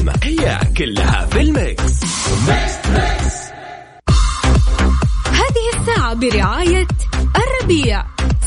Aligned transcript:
ام 0.00 0.08
هي 0.22 0.58
كلها 0.76 1.26
في 1.26 1.40
الميكس. 1.40 2.04
هذه 5.26 5.80
الساعة 5.80 6.14
برعاية 6.14 6.86
الربيع. 7.36 8.04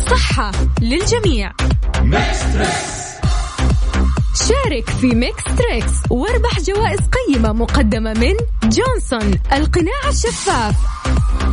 صحة 0.09 0.51
للجميع. 0.81 1.51
شارك 4.35 4.89
في 4.89 5.07
ميكس 5.07 5.43
تريكس 5.43 5.93
واربح 6.09 6.59
جوائز 6.59 6.99
قيمة 6.99 7.53
مقدمة 7.53 8.13
من 8.13 8.35
جونسون 8.63 9.39
القناع 9.53 10.09
الشفاف. 10.09 10.75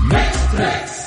ميكس 0.05 0.39
تريكس 0.53 1.00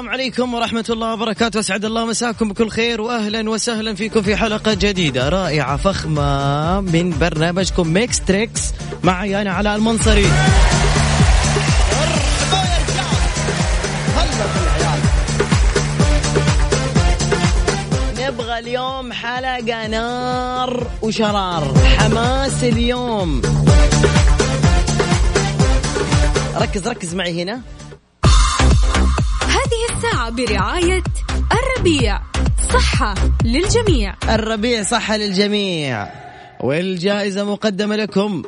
السلام 0.00 0.20
عليكم 0.20 0.54
ورحمة 0.54 0.84
الله 0.90 1.12
وبركاته. 1.12 1.60
أسعد 1.60 1.84
الله 1.84 2.06
مساكم 2.06 2.48
بكل 2.48 2.68
خير 2.68 3.00
وأهلا 3.00 3.50
وسهلا 3.50 3.94
فيكم 3.94 4.22
في 4.22 4.36
حلقة 4.36 4.74
جديدة. 4.74 5.28
رائعة 5.28 5.76
فخمة 5.76 6.80
من 6.80 7.18
برنامجكم 7.18 7.88
ميكس 7.88 8.20
تريكس 8.20 8.60
معي 9.04 9.42
أنا 9.42 9.52
علاء 9.52 9.76
المنصري. 9.76 10.26
نبغى 18.18 18.58
اليوم 18.58 19.12
حلقة 19.12 19.86
نار 19.86 20.86
وشرار. 21.02 21.74
حماس 21.98 22.64
اليوم. 22.64 23.42
ركز 26.56 26.88
ركز 26.88 27.14
معي 27.14 27.42
هنا. 27.42 27.60
الساعة 30.00 30.30
برعاية 30.30 31.02
الربيع. 31.52 32.20
صحة 32.72 33.14
للجميع. 33.44 34.14
الربيع 34.28 34.82
صحة 34.82 35.16
للجميع. 35.16 36.06
والجائزة 36.60 37.44
مقدمة 37.44 37.96
لكم. 37.96 38.42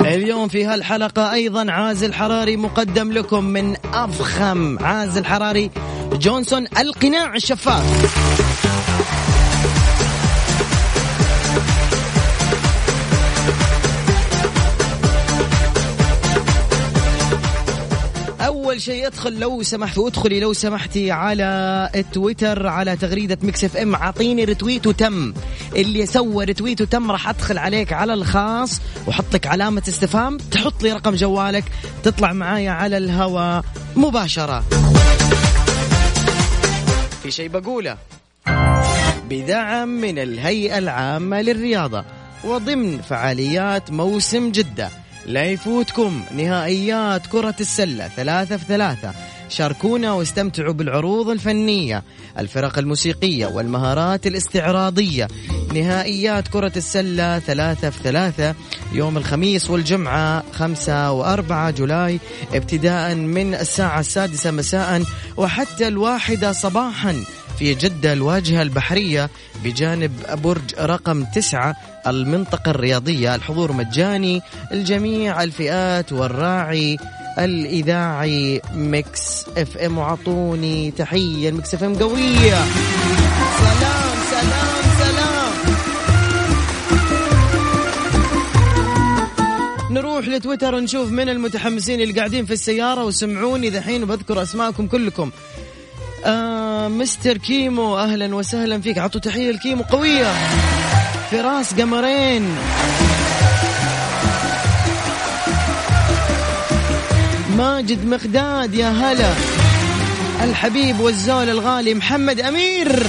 اليوم 0.00 0.48
في 0.48 0.64
هالحلقة 0.64 1.32
أيضا 1.32 1.72
عازل 1.72 2.14
حراري 2.14 2.56
مقدم 2.56 3.12
لكم 3.12 3.44
من 3.44 3.76
أفخم 3.94 4.78
عازل 4.78 5.24
حراري 5.24 5.70
جونسون 6.12 6.66
القناع 6.78 7.34
الشفاف. 7.34 7.84
أول 18.76 18.82
شيء 18.82 19.06
أدخل 19.06 19.38
لو 19.38 19.62
سمحت 19.62 19.98
وادخلي 19.98 20.40
لو 20.40 20.52
سمحتي 20.52 21.10
على 21.10 21.90
التويتر 21.94 22.66
على 22.66 22.96
تغريدة 22.96 23.38
ميكس 23.42 23.64
إف 23.64 23.76
إم. 23.76 23.94
أعطيني 23.94 24.44
retweet 24.44 24.86
وتم. 24.86 25.34
اللي 25.76 26.06
سوى 26.06 26.44
retweet 26.44 26.80
وتم 26.80 27.10
راح 27.10 27.28
أدخل 27.28 27.58
عليك 27.58 27.92
على 27.92 28.14
الخاص 28.14 28.80
واحطك 29.06 29.46
علامة 29.46 29.82
استفهام. 29.88 30.36
تحط 30.36 30.82
لي 30.82 30.92
رقم 30.92 31.14
جوالك. 31.14 31.64
تطلع 32.02 32.32
معايا 32.32 32.70
على 32.70 32.96
الهواء 32.96 33.64
مباشرة. 33.96 34.64
في 37.22 37.30
شيء 37.30 37.48
بقوله. 37.48 37.96
بدعم 39.30 39.88
من 39.88 40.18
الهيئة 40.18 40.78
العامة 40.78 41.42
للرياضة 41.42 42.04
وضمن 42.44 43.00
فعاليات 43.02 43.90
موسم 43.90 44.50
جدة. 44.50 44.90
لا 45.26 45.44
يفوتكم 45.44 46.22
نهائيات 46.36 47.26
كرة 47.26 47.54
السلة 47.60 48.08
ثلاثة 48.08 48.56
في 48.56 48.64
ثلاثة. 48.64 49.12
شاركونا 49.48 50.12
واستمتعوا 50.12 50.72
بالعروض 50.72 51.28
الفنية 51.28 52.02
الفرق 52.38 52.78
الموسيقية 52.78 53.46
والمهارات 53.46 54.26
الاستعراضية. 54.26 55.28
نهائيات 55.74 56.48
كرة 56.48 56.72
السلة 56.76 57.38
ثلاثة 57.38 57.90
في 57.90 57.98
ثلاثة 58.02 58.54
يوم 58.92 59.16
الخميس 59.16 59.70
والجمعة 59.70 60.42
خمسة 60.52 61.12
وأربعة 61.12 61.70
جولاي 61.70 62.20
ابتداء 62.54 63.14
من 63.14 63.54
الساعة 63.54 64.00
السادسة 64.00 64.50
مساء 64.50 65.02
وحتى 65.36 65.88
الواحدة 65.88 66.52
صباحا. 66.52 67.24
في 67.58 67.74
جدة 67.74 68.12
الواجهة 68.12 68.62
البحرية 68.62 69.30
بجانب 69.64 70.40
برج 70.42 70.74
رقم 70.78 71.24
تسعة 71.24 71.76
المنطقة 72.06 72.70
الرياضية 72.70 73.34
الحضور 73.34 73.72
مجاني 73.72 74.42
الجميع 74.72 75.42
الفئات 75.42 76.12
والراعي 76.12 76.96
الإذاعي. 77.38 78.62
ميكس 78.74 79.44
إف 79.56 79.76
إم 79.76 79.98
وعطوني 79.98 80.90
تحية 80.90 81.48
الميكس 81.48 81.74
إف 81.74 81.84
إم 81.84 81.94
قوية. 81.94 82.64
سلام 83.58 84.16
سلام 84.30 84.82
سلام. 84.98 85.52
نروح 89.90 90.28
لتويتر 90.28 90.74
ونشوف 90.74 91.10
من 91.10 91.28
المتحمسين 91.28 92.00
اللي 92.00 92.12
قاعدين 92.12 92.46
في 92.46 92.52
السيارة 92.52 93.04
وسمعوني 93.04 93.70
ذحين 93.70 94.02
وبذكر 94.02 94.42
أسماءكم 94.42 94.86
كلكم. 94.86 95.30
آه 96.26 96.88
مستر 96.88 97.36
كيمو 97.38 97.98
أهلا 97.98 98.34
وسهلا 98.34 98.80
فيك. 98.80 98.98
عطوا 98.98 99.20
تحية 99.20 99.50
الكيمو 99.50 99.82
قوية. 99.82 100.32
فراس 101.30 101.74
قمرين. 101.74 102.56
ماجد 107.56 108.06
مقداد 108.06 108.74
يا 108.74 108.88
هلا. 108.88 109.32
الحبيب 110.44 111.00
والزول 111.00 111.50
الغالي 111.50 111.94
محمد 111.94 112.40
أمير. 112.40 113.06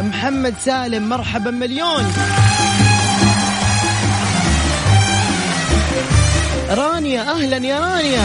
محمد 0.00 0.54
سالم 0.64 1.08
مرحبا 1.08 1.50
مليون. 1.50 2.12
رانيا 6.70 7.30
أهلا 7.30 7.56
يا 7.56 7.80
رانيا. 7.80 8.24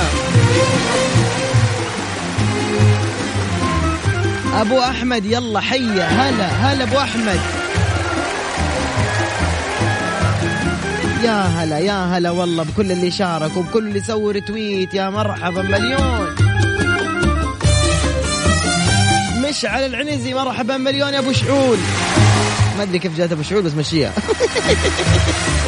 أبو 4.54 4.80
أحمد 4.80 5.26
يلا 5.26 5.60
حيه 5.60 6.04
هلا 6.04 6.48
هلا 6.48 6.84
أبو 6.84 6.98
أحمد. 6.98 7.40
يا 11.24 11.42
هلا 11.42 11.80
يا 11.80 12.18
هلا 12.18 12.32
والله 12.32 12.64
بكل 12.64 12.92
اللي 12.92 13.12
شارك 13.12 13.58
وبكل 13.58 13.88
اللي 13.88 14.02
سووا 14.02 14.32
retweet 14.34 14.94
يا 14.94 15.10
مرحبا 15.10 15.62
مليون. 15.62 16.36
مشعل 19.50 19.86
العنزي 19.86 20.34
مرحبا 20.34 20.78
مليون 20.78 21.14
يا 21.14 21.20
أبو 21.20 21.32
شعول. 21.34 21.78
ما 22.78 22.84
أدري 22.84 23.00
كيف 23.00 23.18
جات 23.18 23.32
أبو 23.32 23.44
شعول 23.44 23.62
بس 23.62 23.74
مشيها. 23.74 24.12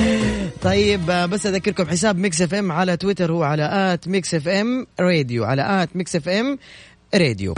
طيب 0.62 1.06
بس 1.06 1.46
أذكركم 1.46 1.84
حساب 1.84 2.18
ميكس 2.18 2.42
إف 2.42 2.54
إم 2.54 2.72
على 2.72 2.96
تويتر 2.96 3.32
هو 3.32 3.42
على 3.42 3.92
at 3.92 4.08
ميكس 4.08 4.34
إف 4.34 4.48
إم 4.48 4.86
راديو 5.00 5.44
على 5.44 5.82
at 5.82 5.96
ميكس 5.96 6.16
إف 6.16 6.28
إم 6.28 6.58
راديو. 7.14 7.54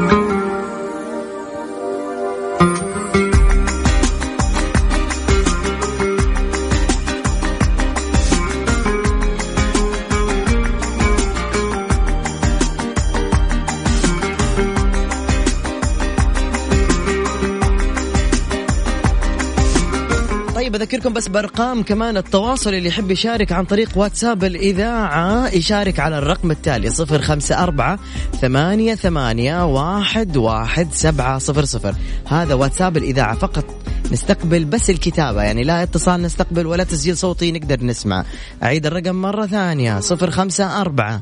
طيب 20.72 20.82
أذكركم 20.82 21.12
بس 21.12 21.28
بأرقام 21.28 21.82
كمان 21.82 22.16
التواصل 22.16 22.74
اللي 22.74 22.88
يحب 22.88 23.10
يشارك 23.10 23.52
عن 23.52 23.64
طريق 23.64 23.98
واتساب 23.98 24.44
الإذاعة 24.44 25.48
يشارك 25.48 26.00
على 26.00 26.18
الرقم 26.18 26.50
التالي 26.50 26.90
صفر 26.90 27.22
خمسة 27.22 27.62
أربعة 27.62 27.98
ثمانية 28.40 28.94
ثمانية 28.94 29.64
واحد 29.64 30.36
واحد 30.36 30.88
سبعة 30.92 31.38
صفر 31.38 31.64
صفر. 31.64 31.94
هذا 32.26 32.54
واتساب 32.54 32.96
الإذاعة 32.96 33.34
فقط. 33.34 33.64
نستقبل 34.12 34.64
بس 34.64 34.90
الكتابة 34.90 35.42
يعني 35.42 35.64
لا 35.64 35.82
اتصال 35.82 36.22
نستقبل 36.22 36.66
ولا 36.66 36.84
تسجيل 36.84 37.16
صوتي 37.16 37.52
نقدر 37.52 37.84
نسمع. 37.84 38.24
أعيد 38.62 38.86
الرقم 38.86 39.14
مرة 39.14 39.46
ثانية 39.46 40.00
صفر 40.00 40.30
خمسة 40.30 40.80
أربعة 40.80 41.20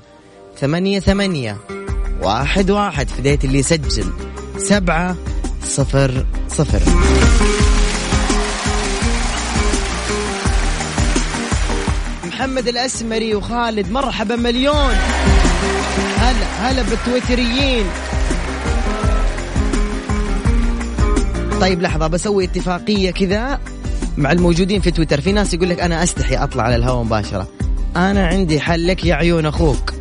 ثمانية 0.59 1.01
ثمانية 1.01 1.57
واحد 2.23 2.71
واحد. 2.71 3.09
في 3.09 3.21
بداية 3.21 3.39
اللي 3.45 3.59
يسجل 3.59 4.07
سبعة 4.59 5.17
صفر 5.65 6.27
صفر. 6.49 6.83
محمد 12.41 12.69
الأسمري 12.69 13.35
وخالد 13.35 13.91
مرحبا 13.91 14.37
مليون. 14.37 14.95
هلا 16.19 16.47
هلا 16.61 16.83
بالتويتريين. 16.83 17.85
طيب 21.61 21.83
لحظة 21.83 22.07
بسوي 22.07 22.45
اتفاقية 22.45 23.11
كذا 23.11 23.61
مع 24.17 24.33
الموجودين 24.33 24.81
في 24.81 24.91
تويتر. 24.91 25.21
في 25.21 25.33
ناس 25.33 25.55
يقول 25.55 25.69
لك 25.69 25.81
أنا 25.81 26.03
أستحي 26.03 26.37
أطلع 26.37 26.63
على 26.63 26.77
الهواء 26.77 27.05
مباشرة. 27.05 27.49
أنا 27.97 28.27
عندي 28.27 28.61
حل 28.61 28.87
لك 28.87 29.05
يا 29.05 29.15
عيون 29.15 29.47
أخوك. 29.47 29.93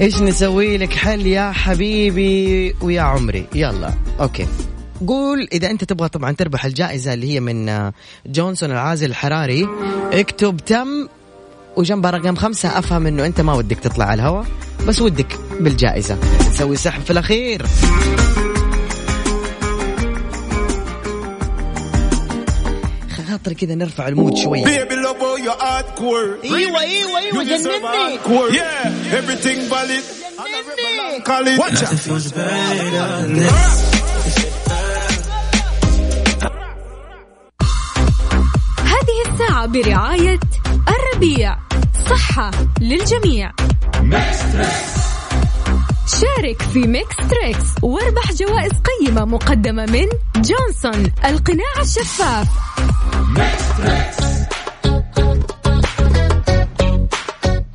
إيش 0.00 0.22
نسوي 0.22 0.76
لك 0.76 0.92
حل 0.92 1.26
يا 1.26 1.52
حبيبي 1.52 2.74
ويا 2.80 3.02
عمري؟ 3.02 3.46
يلا 3.54 3.90
أوكي. 4.20 4.46
قول 5.06 5.48
إذا 5.52 5.70
أنت 5.70 5.84
تبغى 5.84 6.08
طبعا 6.08 6.32
تربح 6.32 6.64
الجائزة 6.64 7.14
اللي 7.14 7.34
هي 7.34 7.40
من 7.40 7.90
جونسون 8.26 8.70
العازل 8.70 9.10
الحراري 9.10 9.68
اكتب 10.12 10.56
تم 10.56 11.08
وجنبها 11.76 12.10
رقم 12.10 12.36
خمسة 12.36 12.78
أفهم 12.78 13.06
أنه 13.06 13.26
أنت 13.26 13.40
ما 13.40 13.54
ودك 13.54 13.78
تطلع 13.78 14.04
على 14.04 14.22
الهواء 14.22 14.46
بس 14.86 15.00
ودك 15.00 15.38
بالجائزة. 15.60 16.18
تسوي 16.52 16.76
سحب 16.76 17.02
في 17.02 17.10
الأخير. 17.10 17.66
خاطر 23.30 23.52
كذا 23.52 23.74
نرفع 23.74 24.08
ال 24.08 24.14
mood 24.14 24.36
شوي 24.36 24.66
أيوه 26.44 26.80
أيوه 26.80 27.18
أيوه 27.18 27.42
جنني. 27.42 27.60
هذه 38.84 39.32
الساعة 39.32 39.66
برعاية 39.66 40.40
الربيع 41.14 41.56
صحة 42.10 42.50
للجميع. 42.80 43.52
شارك 46.06 46.62
في 46.62 46.78
ميكس 46.78 47.16
تريكس 47.16 47.64
واربح 47.82 48.32
جوائز 48.32 48.72
قيمة 48.72 49.24
مقدمة 49.24 49.86
من 49.86 50.06
جونسون 50.36 51.12
القناع 51.24 51.80
الشفاف. 51.80 52.48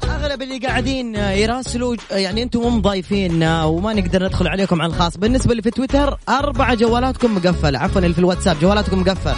أغلب 0.03 0.41
اللي 0.41 0.57
قاعدين 0.57 1.15
يراسلوا 1.15 1.95
يعني 2.11 2.43
أنتم 2.43 2.59
مو 2.59 2.79
ضايفين 2.79 3.43
وما 3.43 3.93
نقدر 3.93 4.23
ندخل 4.23 4.47
عليكم 4.47 4.81
على 4.81 4.93
الخاص. 4.93 5.17
بالنسبة 5.17 5.51
اللي 5.51 5.61
في 5.61 5.71
تويتر 5.71 6.17
أربع 6.29 6.73
جوالاتكم 6.73 7.35
مقفله 7.35 7.79
عفوا 7.79 8.01
اللي 8.01 8.13
في 8.13 8.19
الواتساب 8.19 8.59
جوالاتكم 8.59 8.99
مقفل. 8.99 9.35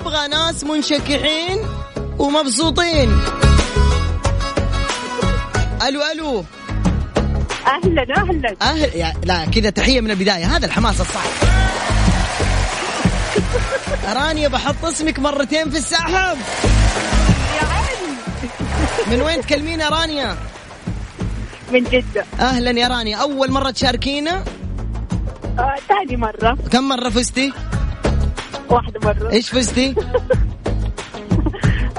نبغى 0.00 0.28
ناس 0.28 0.64
منشكحين. 0.64 1.58
ومبسوطين. 2.18 3.18
ألو 5.88 6.00
ألو. 6.12 6.44
أهلا 7.66 8.06
أهلا. 8.16 8.56
أهل 8.62 8.94
يا 8.94 9.14
لا 9.24 9.44
كذا 9.44 9.70
تحية 9.70 10.00
من 10.00 10.10
البداية. 10.10 10.56
هذا 10.56 10.66
الحماس 10.66 11.00
الصح. 11.00 11.22
رانيا 14.14 14.48
بحط 14.48 14.84
اسمك 14.84 15.18
مرتين 15.18 15.70
في 15.70 15.78
السحب 15.78 16.38
يا 17.56 17.66
من 19.10 19.22
وين 19.22 19.40
تكلمينا 19.40 19.88
رانيا 19.88 20.36
من 21.72 21.84
جدة. 21.84 22.24
أهلا 22.40 22.80
يا 22.80 22.88
رانيا. 22.88 23.16
أول 23.16 23.50
مرة 23.50 23.70
تشاركينا؟ 23.70 24.44
آه، 25.58 25.74
ثاني 25.88 26.16
مرة. 26.16 26.58
كم 26.72 26.88
مرة 26.88 27.08
فزتي؟ 27.08 27.52
واحدة 28.70 29.00
مرة. 29.02 29.30
إيش 29.30 29.48
فزتي؟ 29.50 29.94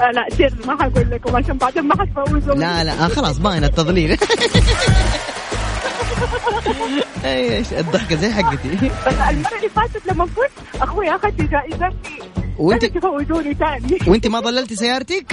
آه 0.00 0.10
لا 0.10 0.26
سر 0.38 0.52
ما 0.66 0.82
حقول 0.82 1.10
لكم 1.10 1.36
عشان 1.36 1.58
بعدين 1.58 1.82
ما 1.84 1.94
حتفوزوا 2.00 2.54
لا 2.54 2.84
لا 2.84 3.04
آه 3.04 3.08
خلاص 3.08 3.38
باين 3.38 3.64
التضليل. 3.64 4.16
إيش 7.24 7.72
الضحكة 7.72 8.16
زي 8.16 8.30
حقتي. 8.32 8.68
بس 9.06 9.14
المرة 9.30 9.56
اللي 9.56 9.68
فاتت 9.76 10.12
لما 10.12 10.26
فزت 10.26 10.82
أخوي 10.82 11.10
اخذ 11.10 11.36
جائزتي 11.36 12.18
وأنت؟ 12.58 12.84
تفوزوني 12.84 13.54
ثاني 13.54 13.98
وأنت 14.06 14.26
ما 14.26 14.40
ضللتي 14.40 14.76
سيارتك؟ 14.76 15.26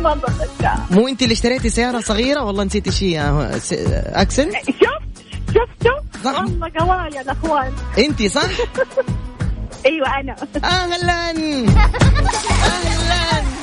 ما 0.00 0.14
ضلت 0.14 0.50
لا 0.60 0.74
مو 0.90 1.08
أنت 1.08 1.22
اللي 1.22 1.32
اشتريتي 1.32 1.70
سيارة 1.70 2.00
صغيرة؟ 2.00 2.40
والله 2.42 2.64
نسيتي 2.64 2.92
شيء 2.92 3.20
آه، 3.20 3.58
س- 3.58 3.72
اكسنت 3.92 4.54
شفت 4.54 5.24
شفت 5.48 5.84
شفت. 5.84 6.24
صح. 6.24 6.40
والله 6.40 6.70
قوايا 6.78 7.20
الأخوان. 7.20 7.72
أنت 7.98 8.22
صح؟ 8.22 8.42
أيوه 9.86 10.20
أنا. 10.20 10.36
أهلا 10.64 11.30
أهلا. 11.30 13.44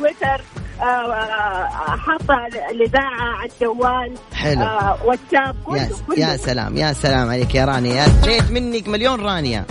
تويتر 0.00 0.42
آه، 0.80 0.84
آه، 0.84 1.96
حاطه 1.96 2.46
الاذاعه 2.70 3.20
على 3.38 3.50
الجوال 3.60 4.14
حلو. 4.34 4.62
آه، 4.62 4.98
واتساب 5.04 5.56
يا 5.56 5.64
كله 5.64 5.88
س- 5.96 6.02
كله. 6.06 6.18
يا 6.18 6.36
سلام 6.36 6.76
يا 6.76 6.92
سلام 6.92 7.28
عليك 7.30 7.54
يا 7.54 7.64
رانيا. 7.64 7.94
يا 7.94 8.06
جيت 8.24 8.50
منك 8.50 8.88
مليون 8.88 9.20
رانيا. 9.20 9.64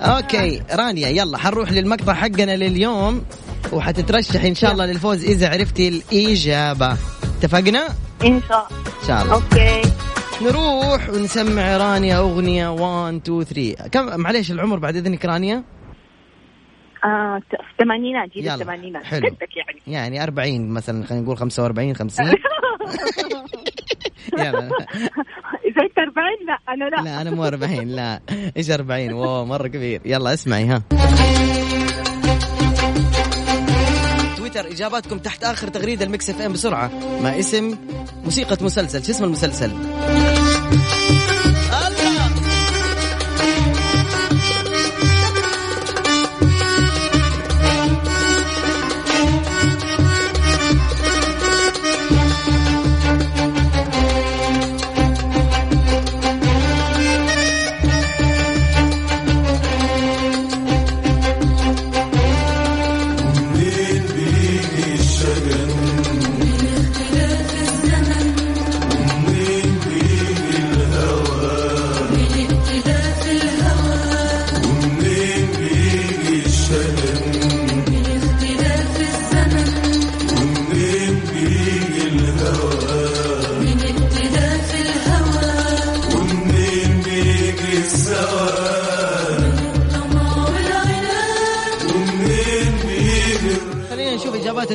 أوكي 0.00 0.62
رانيا 0.74 1.08
يلا 1.08 1.38
حنروح 1.38 1.72
للمقطع 1.72 2.14
حقنا 2.14 2.56
لليوم 2.56 3.24
وحتترشح 3.72 4.44
إن 4.44 4.54
شاء 4.54 4.72
الله 4.72 4.86
للفوز 4.86 5.24
إذا 5.24 5.48
عرفتي 5.50 5.88
الإجابة. 5.88 6.96
اتفقنا؟ 7.38 7.88
إن 8.24 8.40
شاء 8.48 8.66
الله. 8.70 8.80
إن 9.02 9.06
شاء 9.06 9.22
الله. 9.22 9.34
okay. 9.34 9.82
نروح 10.42 11.08
ونسمع 11.10 11.76
رانيا 11.76 12.18
أغنية 12.18 12.68
1 12.68 13.20
2 13.28 13.44
3 13.44 13.88
كم 13.92 14.20
معليش 14.20 14.50
العمر 14.50 14.78
بعد 14.78 14.96
إذنك 14.96 15.24
رانيا. 15.24 15.62
آه 17.06 17.40
الثمانينات 17.72 18.30
جيل. 18.30 18.48
الثمانينات. 18.50 19.04
حلو. 19.04 19.26
قدك 19.28 19.48
يعني. 19.56 19.80
يعني 19.86 20.22
40 20.22 20.68
مثلا 20.68 21.04
خلينا 21.06 21.24
نقول 21.24 21.36
45 21.36 21.94
50 21.94 22.26
يلا. 24.38 24.48
إذا 24.58 25.82
أنت 25.82 25.98
40 25.98 26.26
لا 26.46 26.58
أنا 26.68 26.84
لا, 26.84 27.02
لا 27.02 27.20
أنا 27.22 27.30
مو 27.30 27.44
40 27.44 27.88
لا. 27.88 28.20
إيش 28.56 28.70
40 28.70 29.12
wow 29.12 29.44
مرة 29.44 29.68
كبير. 29.68 30.00
يلا 30.04 30.34
اسمعي 30.34 30.64
ها. 30.64 30.82
تويتر 34.36 34.66
إجاباتكم 34.66 35.18
تحت 35.18 35.44
آخر 35.44 35.68
تغريدة 35.68 36.04
المكس 36.04 36.30
إف 36.30 36.40
إم 36.40 36.52
بسرعة. 36.52 36.90
مع 37.22 37.38
اسم 37.38 37.78
موسيقى 38.24 38.56
مسلسل. 38.64 39.04
شو 39.04 39.10
اسم 39.10 39.24
المسلسل؟ 39.24 39.70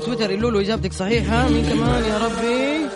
تويتر 0.05 0.31
لولو 0.31 0.59
إجابتك 0.59 0.93
صحيحة؟ 0.93 1.49
مين 1.49 1.65
كمان 1.65 2.03
يا 2.03 2.17
ربي؟ 2.17 2.87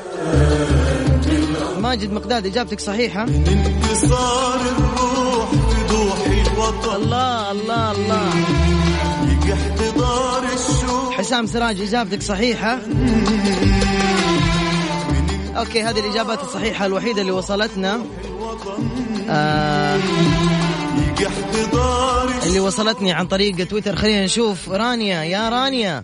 ماجد 1.82 2.12
مقداد 2.12 2.46
إجابتك 2.46 2.80
صحيحة؟ 2.80 3.24
انتصار 3.24 4.60
الروح 4.62 5.50
بضوح 5.54 6.18
الوطن 6.28 6.96
الله 6.96 7.52
الله 7.52 7.92
الله. 7.92 8.30
يجي 9.24 9.54
احتضار 9.54 10.44
الشوق 10.44 11.12
حسام 11.12 11.46
سراج 11.48 11.82
إجابتك 11.82 12.22
صحيحة؟ 12.22 12.80
أوكي 15.58 15.84
هذه 15.84 16.00
الإجابات 16.00 16.44
الصحيحة 16.44 16.86
الوحيدة 16.86 17.22
اللي 17.22 17.32
وصلتنا. 17.32 18.02
آه 19.30 20.00
اللي 22.46 22.60
وصلتني 22.60 23.14
عن 23.14 23.28
طريق 23.28 23.68
تويتر. 23.68 23.96
خلينا 23.96 24.26
نشوف 24.26 24.70
رانيا. 24.70 25.24
يا 25.24 25.50
رانيا. 25.50 26.04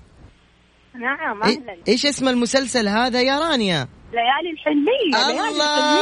نعم 0.95 1.43
أهلا. 1.43 1.77
إيش 1.87 2.05
اسم 2.05 2.27
المسلسل 2.27 2.87
هذا 2.87 3.21
يا 3.21 3.39
رانيا؟ 3.39 3.87
ليالي 4.13 4.51
الحلميه 4.53 5.27
ليالي 5.27 5.49
الله! 5.49 5.95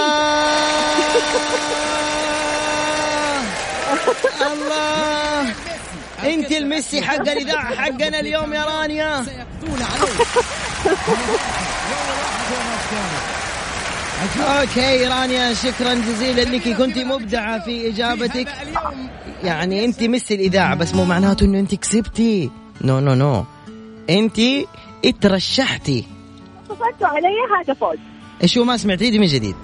الله! 4.52 5.54
أنت 6.34 6.52
الميسي 6.52 7.02
حق 7.02 7.30
الاذاعه 7.30 7.76
حقنا 7.76 8.20
اليوم 8.20 8.54
يا 8.54 8.66
رانيا. 8.66 9.26
أوكي 14.40 15.06
رانيا 15.06 15.54
شكرا 15.54 15.94
جزيلا 15.94 16.44
انك 16.44 16.70
كنت 16.78 16.98
مبدعة 16.98 17.60
في 17.66 17.90
إجابتك. 17.90 18.48
يعني 19.44 19.86
أنت 19.86 20.04
missed 20.04 20.31
ي 20.31 20.36
الإذاعة 20.36 20.76
بس 20.76 20.94
مو 20.94 21.06
معناته 21.06 21.44
إنه 21.46 21.60
أنت 21.60 21.76
كسبتي. 21.76 22.52
no 22.82 23.00
no 23.00 23.14
no 23.14 23.46
انت 24.10 24.40
اترشحتي. 25.06 26.06
اتصلتوا 26.60 27.08
علي 27.08 27.36
هذا 27.60 27.74
فوز. 27.74 27.98
إيش 28.44 28.58
هو 28.58 28.64
ما 28.64 28.78
سمعت 28.78 29.04
عيدي 29.04 29.20
من 29.20 29.28
جديد. 29.28 29.56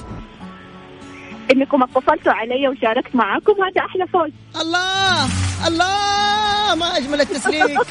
إنكم 1.52 1.84
اتصلتوا 1.84 2.32
علي 2.32 2.68
وشاركت 2.68 3.16
معاكم 3.16 3.54
هذا 3.54 3.86
أحلى 3.86 4.08
فوز. 4.08 4.32
الله! 4.62 5.26
الله! 5.68 6.76
ما 6.76 6.98
أجمل 6.98 7.22
التسليك. 7.22 7.80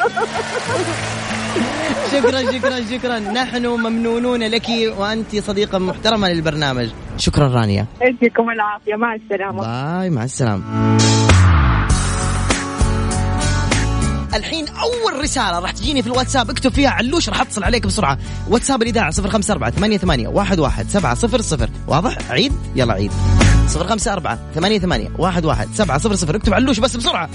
شكرا 2.13 2.53
شكرا 2.53 2.85
شكرا. 2.91 3.19
نحن 3.19 3.67
ممنونون 3.67 4.43
لك 4.43 4.69
وأنت 4.99 5.37
صديقة 5.37 5.79
محترمة 5.79 6.29
للبرنامج. 6.29 6.89
شكرا 7.19 7.49
رانيا. 7.49 7.87
يديكم 8.03 8.51
العافية. 8.51 8.95
مع 8.95 9.15
السلامة. 9.15 9.61
باي 9.61 10.11
مع 10.11 10.25
السلامة. 10.25 11.34
الحين 14.35 14.69
أول 14.69 15.21
رسالة 15.21 15.59
راح 15.59 15.71
تجيني 15.71 16.03
في 16.03 16.09
الواتساب 16.09 16.51
اكتب 16.51 16.73
فيها 16.73 16.91
علوش 16.91 17.29
راح 17.29 17.41
أتصل 17.41 17.65
عليك 17.65 17.87
بسرعة. 17.87 18.19
واتساب 18.49 18.83
الاذاعه 18.83 19.13
054 19.19 19.71
88 19.71 20.39
11 20.39 21.15
700 21.15 21.69
واضح؟ 21.87 22.19
عيد؟ 22.31 22.53
يلا 22.77 22.93
عيد. 22.95 23.13
054 23.77 24.39
88 24.55 25.25
11 25.25 25.69
700 25.75 26.37
اكتب 26.37 26.55
علوش 26.55 26.79
بس 26.81 26.97
بسرعة. 26.97 27.29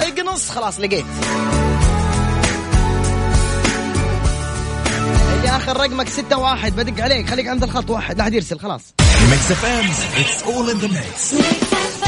اقنص 0.00 0.50
خلاص 0.50 0.80
لقيت. 0.80 1.06
اللي 5.36 5.48
آخر 5.48 5.76
رقمك 5.76 6.08
ستة 6.08 6.38
واحد 6.38 6.76
بدق 6.76 7.04
عليك 7.04 7.30
خليك 7.30 7.48
عند 7.48 7.62
الخط 7.62 7.90
واحد. 7.90 8.18
لا 8.18 8.24
حد 8.24 8.34
يرسل 8.34 8.58
خلاص. 8.58 8.82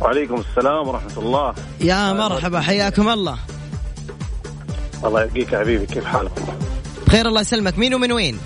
وعليكم 0.00 0.42
السلام 0.50 0.88
ورحمة 0.88 1.18
الله. 1.18 1.54
يا 1.80 2.12
مرحبا 2.12 2.60
حياكم 2.60 3.08
الله. 3.08 3.38
الله 5.04 5.22
يبقيك 5.22 5.52
يا 5.52 5.58
حبيبي 5.58 5.86
كيف 5.86 6.04
حالكم 6.04 6.44
بخير 7.06 7.28
الله 7.28 7.40
يسلمك. 7.40 7.78
مين 7.78 7.94
ومن 7.94 8.12
وين؟ 8.12 8.38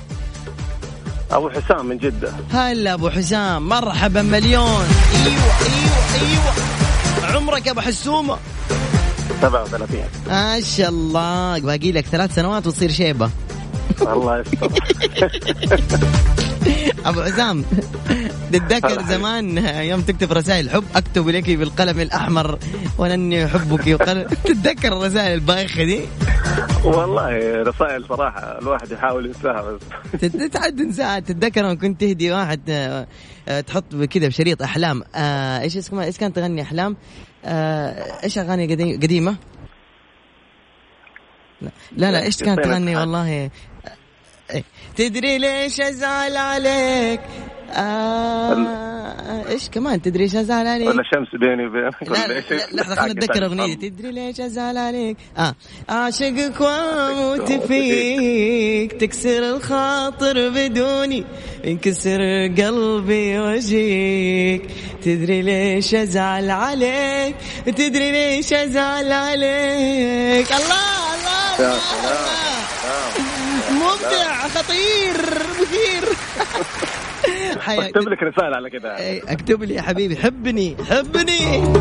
أبو 1.31 1.51
حسام 1.51 1.87
من 1.87 1.99
جدة. 1.99 2.33
هلا 2.53 2.95
أبو 2.95 3.11
حسام 3.11 3.69
مرحبا 3.69 4.23
مليون. 4.23 4.87
أيوه 5.27 5.53
أيوه 5.61 5.97
أيوه. 6.15 7.37
عمرك 7.37 7.67
يا 7.67 7.73
أبو 7.73 7.81
حسومه 7.81 8.39
37 9.41 10.01
ما 10.29 10.61
شاء 10.61 10.89
الله. 10.89 11.59
باقي 11.61 11.93
لك 11.93 12.07
ثلاث 12.07 12.35
سنوات 12.35 12.67
وتصير 12.67 12.93
شيبة. 12.93 13.31
الله 14.03 14.39
يستر. 14.41 14.71
أبو 17.07 17.23
حسام 17.23 17.65
تتذكر 18.53 19.03
زمان 19.03 19.59
يوم 19.59 20.01
تكتب 20.01 20.33
رسائل 20.33 20.71
حب 20.71 20.85
أكتب 20.97 21.29
لك 21.29 21.51
بالقلم 21.51 22.01
الأحمر 22.01 22.59
اني 23.01 23.45
احبك 23.45 23.83
تتذكر 24.45 24.93
الرسائل 24.93 25.35
البايخة 25.35 25.85
دي؟ 25.85 26.01
والله 26.85 27.63
رسائل 27.63 28.05
صراحة 28.09 28.59
الواحد 28.59 28.93
يحاول 28.93 29.27
ينساها. 29.27 29.79
بس 30.15 30.21
تتعد 30.21 30.77
تنسى 30.77 31.21
تتذكر 31.21 31.63
لما 31.63 31.75
كنت 31.75 32.01
تهدي 32.01 32.33
واحد 32.33 32.61
آه، 32.71 33.07
آه، 33.49 33.61
تحط 33.61 33.95
كذا 33.95 34.29
بشريط 34.29 34.63
أحلام. 34.63 35.03
آه، 35.15 35.61
إيش 35.61 35.77
اسمها 35.77 36.05
إيش 36.05 36.19
كانت 36.19 36.37
تغني 36.37 36.63
أحلام؟ 36.63 36.97
آه، 37.45 38.25
إيش 38.25 38.39
أغاني 38.39 38.75
قدي- 38.75 38.97
قديمة؟ 38.97 39.37
لا 41.63 41.71
لا, 41.97 42.13
لا 42.13 42.23
إيش 42.23 42.37
كانت 42.43 42.65
تغني؟ 42.65 42.97
والله 42.97 43.29
إيه. 43.29 43.51
تدري 44.99 45.39
ليش 45.39 45.81
أزعل 45.81 46.37
عليك؟ 46.37 47.21
آه 47.73 49.49
إيش 49.49 49.69
كمان 49.69 50.03
تدري 50.03 50.23
ليش 50.25 50.37
أزعل 50.37 50.67
عليك؟ 50.67 50.89
ولا 50.89 51.03
شمس 51.15 51.29
بيني 51.41 51.67
وبينك. 51.67 51.95
لحظة 52.73 52.95
خلينا 52.95 53.13
نتذكر 53.13 53.45
أغنية. 53.45 53.75
تدري 53.75 54.13
ليش 54.13 54.41
أزعل 54.41 54.77
عليك؟ 54.79 55.17
آه 55.39 55.55
أعشقك 55.91 56.61
وأموت 56.61 57.53
فيك. 57.53 58.93
تكسر 58.93 59.57
الخاطر 59.57 60.49
بدوني 60.49 61.25
ينكسر 61.65 62.21
قلبي 62.59 63.39
وجيك 63.39 64.63
تدري 65.03 65.43
ليش 65.43 65.95
أزعل 65.95 66.51
عليك؟ 66.51 67.37
تدري 67.67 68.13
ليش 68.13 68.53
أزعل 68.53 69.13
عليك؟ 69.13 70.53
الله 70.53 71.15
الله 71.15 71.59
الله. 71.59 71.69
الله. 71.69 73.28
مبدع 74.09 74.49
خطير 74.49 75.17
مثير. 75.61 76.09
اكتب 77.69 78.09
لك 78.09 78.23
رسالة 78.23 78.57
على 78.57 78.71
كذا 78.71 78.97
اكتب 79.33 79.63
لي 79.63 79.75
يا 79.75 79.83
حبيبي 79.83 80.17
حبني 80.17 80.77
حبني. 80.91 81.75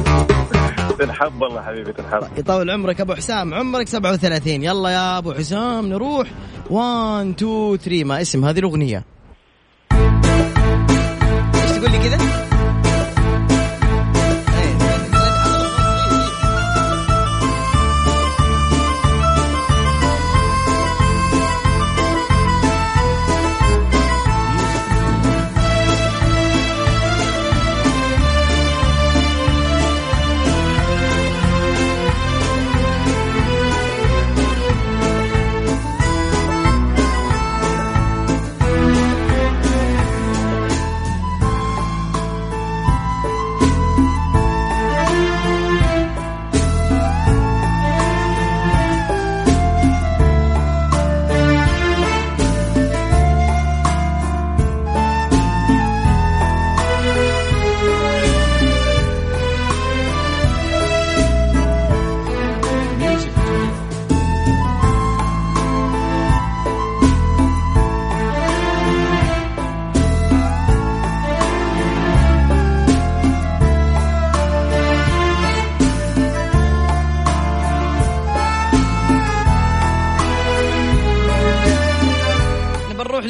تنحب 1.00 1.41
والله 1.41 1.62
حبيبي 1.62 1.93
تنحب. 1.93 2.38
يطول 2.38 2.72
عمرك 2.72 3.01
أبو 3.01 3.13
حسام 3.13 3.53
عمرك 3.53 3.88
37 3.88 4.63
يلا 4.63 4.89
يا 4.89 5.17
أبو 5.17 5.34
حسام 5.34 5.88
نروح. 5.89 6.27
1 6.69 7.36
2 7.41 7.77
3 7.77 8.03
ما 8.03 8.22
اسم 8.22 8.46
هذه 8.46 8.60
الأغنية. 8.60 9.03
إيش 11.55 11.72
تقول 11.72 11.91
لي 11.91 11.98
كذا؟ 11.98 12.46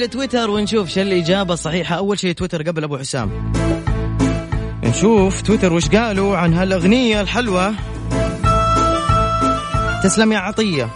لتويتر 0.07 0.49
ونشوف 0.49 0.89
شو 0.89 1.01
الإجابة 1.01 1.53
الصحيحة. 1.53 1.95
أول 1.95 2.19
شيء 2.19 2.31
تويتر 2.31 2.63
قبل 2.63 2.83
أبو 2.83 2.97
حسام. 2.97 3.53
نشوف 4.83 5.41
تويتر 5.41 5.73
وش 5.73 5.89
قالوا 5.89 6.37
عن 6.37 6.53
هالأغنية 6.53 7.21
الحلوة. 7.21 7.73
تسلم 10.03 10.31
يا 10.31 10.37
عطية. 10.37 10.89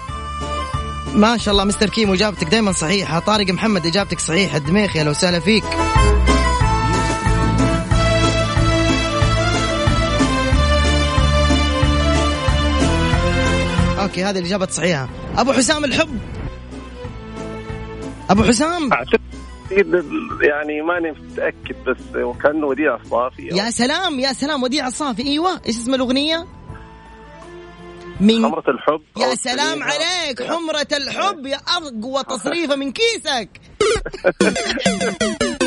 ما 1.15 1.38
شاء 1.38 1.51
الله 1.51 1.63
مستر 1.63 1.89
كيمو 1.89 2.13
إجابتك 2.13 2.48
دائما 2.48 2.72
صحيحة. 2.72 3.20
طارق 3.20 3.50
محمد 3.50 3.86
إجابتك 3.86 4.20
صحيحة. 4.20 4.58
الدميخ 4.58 4.96
يا 4.96 5.03
هلا 5.03 5.12
وسهلا 5.12 5.39
فيك. 5.39 5.63
okay 14.01 14.24
هذه 14.24 14.39
الإجابة 14.39 14.65
الصحيحه 14.65 15.10
أبو 15.38 15.53
حسام 15.53 15.86
الحب. 15.86 16.20
أبو 18.31 18.43
حسام. 18.43 18.89
يعني 20.41 20.81
ماني 20.81 21.11
متأكد 21.11 21.75
بس 21.88 22.15
وكانه 22.15 22.67
وديع 22.67 22.95
الصافي. 22.95 23.47
يا 23.47 23.69
سلام 23.69 24.19
يا 24.19 24.33
سلام 24.33 24.63
وديع 24.63 24.88
الصافي. 24.88 25.23
إيوه 25.23 25.61
إيش 25.67 25.75
اسم 25.75 25.93
الأغنية؟ 25.93 26.47
من 28.19 28.43
خمرة 28.43 28.63
الحب. 28.67 29.01
يا 29.17 29.35
سلام. 29.35 29.83
عليك 29.83 30.43
حمرة 30.43 30.88
الحب 30.93 31.45
يا 31.45 31.57
أقوى 31.57 32.23
تصريفة 32.23 32.75
من 32.75 32.91
كيسك. 32.91 33.50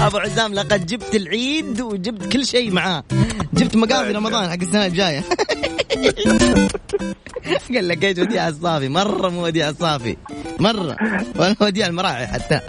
أبو 0.00 0.18
عزام 0.18 0.54
لقد 0.54 0.86
جبت 0.86 1.14
العيد 1.14 1.80
وجبت 1.80 2.32
كل 2.32 2.46
شيء 2.46 2.72
معاه. 2.72 3.04
جبت 3.54 3.76
مقاضي 3.76 4.12
رمضان 4.12 4.50
حق 4.50 4.62
السنة 4.62 4.86
الجاية. 4.86 5.24
قال 7.74 7.88
لك 7.88 8.04
إيش 8.04 8.18
وديع 8.18 8.48
الصافي؟ 8.48 8.88
مرة 8.88 9.28
مو 9.28 9.44
وديع 9.44 9.68
الصافي. 9.68 10.16
مرة. 10.58 10.96
ولا 11.36 11.56
وديع 11.60 11.86
المراعي 11.86 12.26
حتى. 12.26 12.60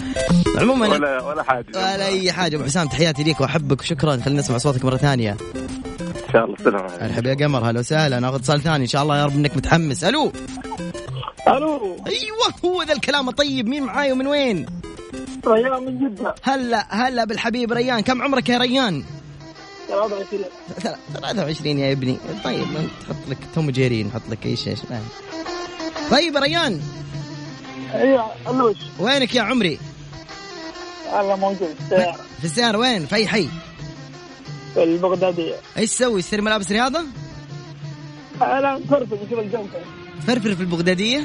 عموما 0.58 0.88
ولا 0.88 1.24
ولا 1.24 1.44
حاجة. 1.44 1.66
ولا 1.76 2.06
أي 2.06 2.32
حاجة. 2.32 2.56
أبو 2.56 2.64
حسام 2.64 2.88
تحياتي 2.88 3.24
ليك 3.24 3.42
وأحبك 3.42 3.82
وشكرا. 3.82 4.18
خلينا 4.18 4.40
نسمع 4.40 4.58
صوتك 4.58 4.86
مرة 4.86 4.98
ثانية. 4.98 5.32
إن 5.32 5.38
شاء 6.34 6.46
الله. 6.46 6.56
سلام 6.64 6.82
عليكم. 6.82 7.06
مرحبا 7.06 7.30
يا 7.30 7.36
قمر. 7.36 7.70
هلا 7.70 7.80
وسهلا. 7.80 8.20
ناخذ 8.20 8.36
اتصال 8.36 8.62
ثاني. 8.62 8.84
إن 8.84 8.90
شاء 8.90 9.04
الله 9.04 9.18
يا 9.18 9.26
رب 9.26 9.36
إنك 9.36 9.58
متحمس. 9.58 10.04
ألو. 10.04 10.32
ألو. 11.48 11.98
أيوه 12.08 12.54
هو 12.66 12.84
ذا 12.84 12.94
الكلام 12.94 13.30
الطيب. 13.30 13.68
مين 13.68 13.84
معاي 13.84 14.12
ومن 14.12 14.28
وين؟ 14.28 14.66
ريان 15.48 15.84
من 15.86 16.10
جدة. 16.16 16.36
هلا 16.44 16.88
هلا 16.90 17.26
بالحبيب 17.26 17.72
ريان. 17.74 18.00
كم 18.00 18.22
عمرك 18.22 18.50
يا 18.50 18.58
ريان؟ 18.58 19.04
23 19.88 20.44
ثلا- 20.80 20.98
23 21.14 21.80
يا 21.80 21.92
ابني. 21.92 22.18
طيب 22.44 22.68
تحط 23.02 23.16
لك 23.30 23.38
توم 23.56 23.70
جيري 23.72 24.04
نحط 24.04 24.22
لك 24.30 24.46
أي 24.46 24.56
شيء. 24.56 24.76
ما- 24.90 25.02
طيب 26.12 26.36
يا 26.36 26.40
ريان. 26.40 26.82
أيوه 27.94 28.32
ألوش. 28.50 28.78
وينك 29.00 29.36
يا 29.36 29.42
عمري؟ 29.42 29.80
الله 31.20 31.36
موجود 31.36 31.76
سيارة. 31.90 32.16
في 32.40 32.46
السيارة 32.46 32.78
وين؟ 32.78 33.06
في 33.06 33.16
أي 33.16 33.28
حي؟ 33.28 33.50
في 34.74 34.84
البغدادية. 34.84 35.56
إيش 35.78 35.92
تسوي؟ 35.92 36.22
تشتري 36.22 36.42
ملابس 36.42 36.72
رياضة؟ 36.72 37.04
أنا 38.42 38.78
نفرفر 38.78 39.16
نشوف 39.28 39.40
الجوكر. 39.40 39.82
تفرفر 40.22 40.56
في 40.56 40.62
البغدادية؟ 40.62 41.24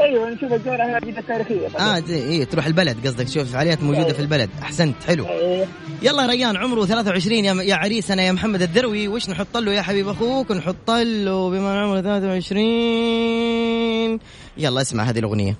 أيوه 0.00 0.30
نشوف 0.30 0.52
الجوكر 0.52 0.82
هنا 0.84 0.98
جدة 1.00 1.20
تاريخية 1.28 1.66
آه 1.78 1.98
ت- 1.98 2.10
إيه 2.10 2.44
تروح 2.44 2.66
البلد 2.66 3.06
قصدك 3.06 3.24
تشوف 3.24 3.52
فعاليات 3.52 3.82
موجودة 3.82 4.12
في 4.12 4.20
البلد. 4.20 4.50
أحسنت 4.62 4.94
حلو. 5.06 5.26
أيوه. 5.26 5.66
يلا 6.02 6.26
ريان 6.26 6.56
عمره 6.56 6.84
23 6.84 7.44
يا 7.44 7.54
يا 7.62 7.74
عريسنا 7.74 8.22
يا 8.22 8.32
محمد 8.32 8.62
الدروي. 8.62 9.08
وش 9.08 9.30
نحط 9.30 9.56
له 9.56 9.72
يا 9.72 9.82
حبيب 9.82 10.08
أخوك؟ 10.08 10.52
نحط 10.52 10.90
له 10.90 11.50
بما 11.50 11.80
عمره 11.80 12.00
23 12.00 14.18
يلا 14.58 14.80
اسمع 14.80 15.02
هذه 15.04 15.18
الأغنية. 15.18 15.56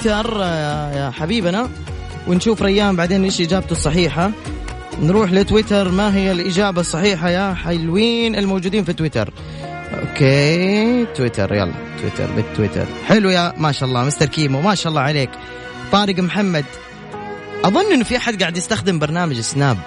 لتويتر 0.00 0.40
يا 0.40 0.92
يا 0.96 1.10
حبيبنا. 1.10 1.68
ونشوف 2.28 2.62
ريان 2.62 2.96
بعدين 2.96 3.24
إيش 3.24 3.40
إجابته 3.40 3.72
الصحيحة. 3.72 4.30
نروح 5.02 5.32
لتويتر 5.32 5.88
ما 5.88 6.16
هي 6.16 6.32
الإجابة 6.32 6.80
الصحيحة 6.80 7.30
يا 7.30 7.54
حلوين 7.54 8.36
الموجودين 8.36 8.84
في 8.84 8.92
تويتر؟ 8.92 9.32
okay 9.94 11.06
تويتر 11.06 11.54
يلا 11.54 11.72
تويتر 12.00 12.32
بالتويتر. 12.32 12.86
حلو 13.06 13.30
يا 13.30 13.54
ما 13.56 13.72
شاء 13.72 13.88
الله 13.88 14.04
مستر 14.04 14.26
كيمو 14.26 14.60
ما 14.60 14.74
شاء 14.74 14.90
الله 14.90 15.00
عليك. 15.00 15.30
طارق 15.92 16.18
محمد 16.18 16.64
أظن 17.64 17.92
إنه 17.92 18.04
في 18.04 18.16
أحد 18.16 18.40
قاعد 18.40 18.56
يستخدم 18.56 18.98
برنامج 18.98 19.40
سناب 19.40 19.78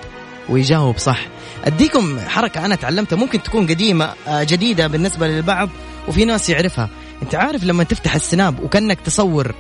ويجاوب 0.50 0.98
صح. 0.98 1.20
أديكم 1.66 2.20
حركة 2.20 2.66
أنا 2.66 2.76
تعلمتها 2.76 3.16
ممكن 3.16 3.44
تكون 3.44 3.68
قديمة 3.68 4.10
آه، 4.28 4.44
جديدة 4.44 4.88
بالنسبة 4.88 5.28
للبعض 5.28 5.70
وفي 6.08 6.26
ناس 6.26 6.50
يعرفها. 6.50 6.90
أنت 7.24 7.36
عارف 7.36 7.64
لما 7.64 7.84
تفتح 7.84 8.16
السناب 8.16 8.64
وكأنك 8.64 8.98
تصور 9.06 9.56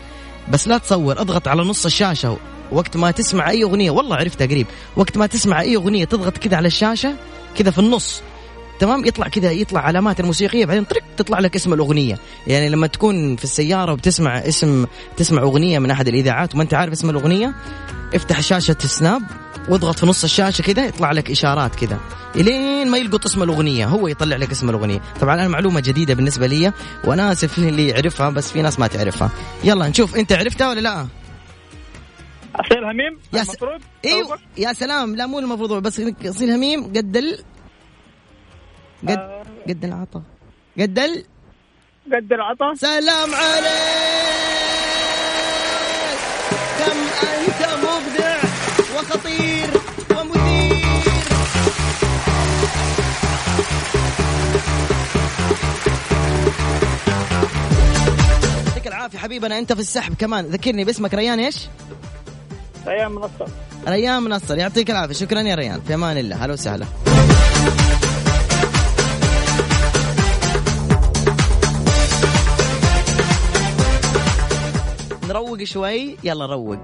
بس 0.51 0.67
لا 0.67 0.77
تصور 0.77 1.21
أضغط 1.21 1.47
على 1.47 1.62
نص 1.62 1.86
الشاشة 1.86 2.38
وقت 2.71 2.97
ما 2.97 3.12
تسمع 3.12 3.49
أي 3.49 3.63
أغنية 3.63 3.91
والله 3.91 4.15
عرفتها 4.15 4.47
قريب 4.47 4.67
وقت 4.95 5.17
ما 5.17 5.27
تسمع 5.27 5.62
أي 5.62 5.75
أغنية 5.75 6.06
تضغط 6.06 6.38
كذا 6.38 6.58
على 6.58 6.67
الشاشة 6.67 7.15
كذا 7.56 7.71
في 7.71 7.79
النص 7.79 8.21
تمام؟ 8.79 9.05
يطلع 9.05 9.27
كذا 9.27 9.51
يطلع 9.51 9.81
علامات 9.81 10.19
الموسيقية 10.19 10.65
بعدين 10.65 10.83
طرق 10.83 11.01
تطلع 11.17 11.39
لك 11.39 11.55
اسم 11.55 11.73
الأغنية. 11.73 12.17
يعني 12.47 12.69
لما 12.69 12.88
تكون 12.88 13.36
في 13.36 13.43
السيارة 13.43 13.91
وبتسمع 13.93 14.38
اسم 14.38 14.86
تسمع 15.17 15.41
أغنية 15.41 15.79
من 15.79 15.91
أحد 15.91 16.07
الإذاعات 16.07 16.53
وما 16.53 16.63
أنت 16.63 16.73
عارف 16.73 16.91
اسم 16.93 17.09
الأغنية 17.09 17.53
افتح 18.15 18.39
شاشة 18.41 18.77
السناب 18.83 19.21
واضغط 19.69 19.99
في 19.99 20.05
نص 20.05 20.23
الشاشة 20.23 20.62
كذا 20.62 20.86
يطلع 20.86 21.12
لك 21.12 21.31
إشارات 21.31 21.75
كذا. 21.75 21.99
إلين 22.36 22.89
ما 22.91 22.97
يلقط 22.97 23.25
اسم 23.25 23.43
الأغنية 23.43 23.86
هو 23.86 24.07
يطلع 24.07 24.36
لك 24.38 24.51
اسم 24.51 24.69
الأغنية. 24.69 25.01
طبعا 25.21 25.33
أنا 25.36 25.47
معلومة 25.47 25.79
جديدة 25.79 26.13
بالنسبة 26.13 26.47
لي 26.47 26.73
وأنا 27.03 27.31
آسف 27.31 27.57
اللي 27.57 27.88
يعرفها 27.88 28.29
بس 28.29 28.51
في 28.51 28.62
ناس 28.62 28.79
ما 28.79 28.88
تعرفها. 28.88 29.29
يلا 29.63 29.88
نشوف 29.88 30.15
أنت 30.15 30.33
عرفتها 30.33 30.69
ولا 30.69 30.79
لا؟ 30.79 31.07
أصيل 32.55 32.83
هميم 32.83 33.19
يا 33.33 33.43
س- 33.43 33.49
المفروض 33.49 33.81
إيوه 34.05 34.38
يا 34.57 34.73
سلام 34.73 35.15
لا 35.15 35.25
مو 35.25 35.39
المفروض 35.39 35.73
بس 35.73 36.01
صير 36.29 36.55
هميم 36.55 36.83
قد 36.83 37.17
قد 39.03 39.17
آه. 39.17 39.43
قد 39.69 39.85
العطا. 39.85 40.21
قد 40.79 40.99
ال 40.99 41.23
قد 42.13 42.33
العطا. 42.33 42.73
سلام 42.75 43.35
عليك. 43.35 44.03
كم 46.79 46.97
أنت 47.27 47.61
مبدع 47.85 48.37
وخطير 48.95 49.69
ومثير 50.11 50.77
يعطيك 58.65 58.87
العافية 58.87 59.17
حبيبنا 59.17 59.59
أنت 59.59 59.73
في 59.73 59.79
السحب 59.79 60.13
كمان. 60.13 60.45
ذكرني 60.45 60.83
باسمك 60.83 61.13
ريان 61.13 61.39
إيش؟ 61.39 61.67
أيام 62.87 63.15
منصة 63.15 63.45
ريان 63.87 64.23
منصر 64.23 64.57
يعطيك 64.57 64.91
العافية. 64.91 65.13
شكرا 65.13 65.41
يا 65.41 65.55
ريان 65.55 65.81
في 65.81 65.93
أمان 65.93 66.17
الله. 66.17 66.45
هلا 66.45 66.53
وسهلا. 66.53 66.85
نروق 75.34 75.63
شوي. 75.63 76.17
يلا 76.24 76.46
روق. 76.46 76.78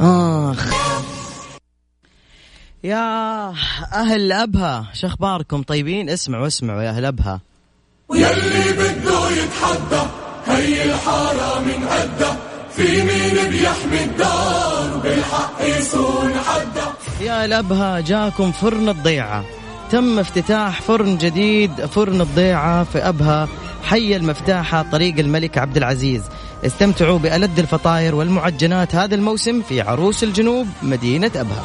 آخ. 0.00 0.72
يا 2.84 3.48
أهل 3.92 4.32
أبها 4.32 4.86
شو 4.94 5.06
أخباركم؟ 5.06 5.62
طيبين؟ 5.62 6.10
اسمعوا 6.10 6.46
اسمعوا 6.46 6.82
يا 6.82 6.90
أهل 6.90 7.04
أبها. 7.04 7.40
يلي 8.14 8.72
بده 8.72 9.30
يتحدى 9.30 10.02
هي 10.46 10.84
الحارة 10.84 11.60
من 11.60 11.88
عدة. 11.88 12.36
في 12.76 13.02
مين 13.02 13.50
بيحمي 13.50 14.04
الدار 14.04 14.96
وبالحق 14.96 15.62
يصون 15.62 16.34
حدا 16.34 16.92
يا 17.20 17.44
الأبها 17.44 18.00
جاكم 18.00 18.52
فرن 18.52 18.88
الضيعة. 18.88 19.44
تم 19.90 20.18
افتتاح 20.18 20.82
فرن 20.82 21.18
جديد 21.18 21.86
فرن 21.86 22.20
الضيعة 22.20 22.84
في 22.84 22.98
أبها. 22.98 23.48
حي 23.82 24.16
المفتاحة 24.16 24.84
طريق 24.92 25.18
الملك 25.18 25.58
عبد 25.58 25.76
العزيز. 25.76 26.22
استمتعوا 26.66 27.18
بألذ 27.18 27.58
الفطاير 27.58 28.14
والمعجنات 28.14 28.94
هذا 28.94 29.14
الموسم 29.14 29.62
في 29.62 29.80
عروس 29.80 30.24
الجنوب 30.24 30.66
مدينة 30.82 31.30
أبها. 31.36 31.62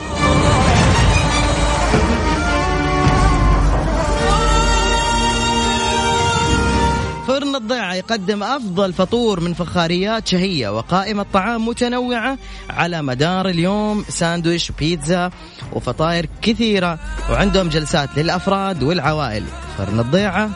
فرن 7.28 7.56
الضيعة 7.56 7.94
يقدم 7.94 8.44
أفضل 8.44 8.94
فطور 8.94 9.40
من 9.40 9.54
فخاريات 9.54 10.28
شهية 10.28 10.70
وقائمة 10.70 11.26
طعام 11.34 11.68
متنوعة 11.68 12.38
على 12.70 13.02
مدار 13.02 13.50
اليوم 13.50 14.06
ساندويش 14.10 14.72
بيتزا 14.72 15.32
وفطاير 15.74 16.30
كثيرة 16.42 17.00
وعندهم 17.30 17.70
جلسات 17.70 18.10
للأفراد 18.18 18.84
والعوائل. 18.84 19.44
فرن 19.78 20.00
الضيعة 20.00 20.50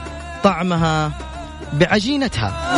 طعمها 0.43 1.11
بعجينتها. 1.73 2.77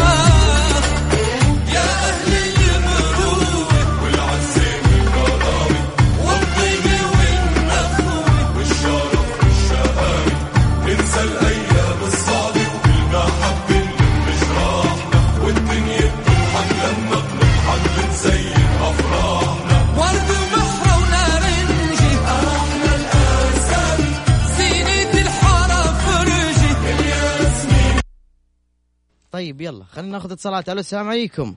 طيب 29.33 29.61
يلا 29.61 29.83
خلينا 29.83 30.11
ناخذ 30.11 30.31
اتصالات. 30.31 30.69
ألو 30.69 30.79
السلام 30.79 31.09
عليكم. 31.09 31.55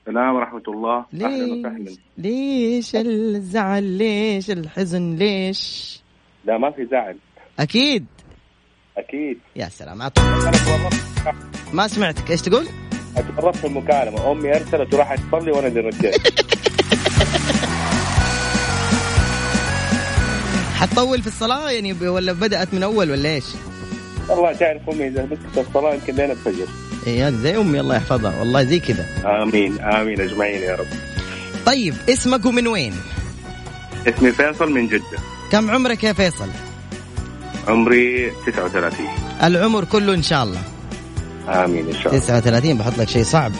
السلام 0.00 0.34
ورحمة 0.34 0.62
الله. 0.68 1.04
أهلا 1.14 1.52
وسهلا. 1.52 1.96
ليش 2.18 2.94
ليش 2.94 2.96
الزعل؟ 2.96 3.82
ليش 3.84 4.50
الحزن؟ 4.50 5.16
ليش؟ 5.16 6.00
لا 6.44 6.58
ما 6.58 6.70
في 6.70 6.86
زعل. 6.90 7.16
أكيد. 7.58 8.06
أكيد. 8.98 9.38
يا 9.56 9.68
سلام 9.68 10.10
ما 11.72 11.88
سمعتك. 11.88 12.30
إيش 12.30 12.42
تقول؟ 12.42 12.66
تورطت 13.36 13.56
في 13.56 13.66
المكالمة. 13.66 14.32
أمي 14.32 14.56
أرسلت 14.56 14.94
وراحت 14.94 15.18
تصلي 15.18 15.52
وأنا 15.52 15.66
اللي 15.66 15.80
رجعت 15.80 16.14
حتطول 20.76 21.22
في 21.22 21.26
الصلاة 21.26 21.70
يعني 21.70 21.92
ولا 21.92 22.32
بدأت 22.32 22.74
من 22.74 22.82
أول 22.82 23.10
ولا 23.10 23.28
إيش؟ 23.28 23.44
والله 24.28 24.52
تعرف 24.52 24.90
أمي 24.90 25.06
إذا 25.06 25.24
مسكت 25.24 25.58
الصلاة 25.58 25.94
يمكن 25.94 26.14
لين 26.14 26.30
الفجر. 26.30 26.85
هذه 27.06 27.34
زي 27.36 27.56
أمي 27.56 27.80
الله 27.80 27.96
يحفظها. 27.96 28.38
والله 28.38 28.62
زي 28.62 28.78
كذا. 28.78 29.06
آمين 29.42 29.80
آمين 29.80 30.20
أجمعين 30.20 30.62
يا 30.62 30.74
رب. 30.74 30.86
طيب 31.66 31.94
اسمك 32.08 32.46
ومن 32.46 32.66
وين؟ 32.66 32.94
اسمي 34.06 34.32
فيصل 34.32 34.72
من 34.72 34.86
جدة. 34.86 35.18
كم 35.52 35.70
عمرك 35.70 36.04
يا 36.04 36.12
فيصل؟ 36.12 36.48
عمري 37.68 38.32
39 38.46 39.06
العمر 39.42 39.84
كله 39.84 40.14
إن 40.14 40.22
شاء 40.22 40.44
الله. 40.44 40.60
آمين 41.48 41.86
إن 41.86 41.92
شاء 41.92 42.14
الله. 42.14 42.18
39 42.18 42.78
بحط 42.78 42.98
لك 42.98 43.08
شيء 43.08 43.22
صعب. 43.22 43.52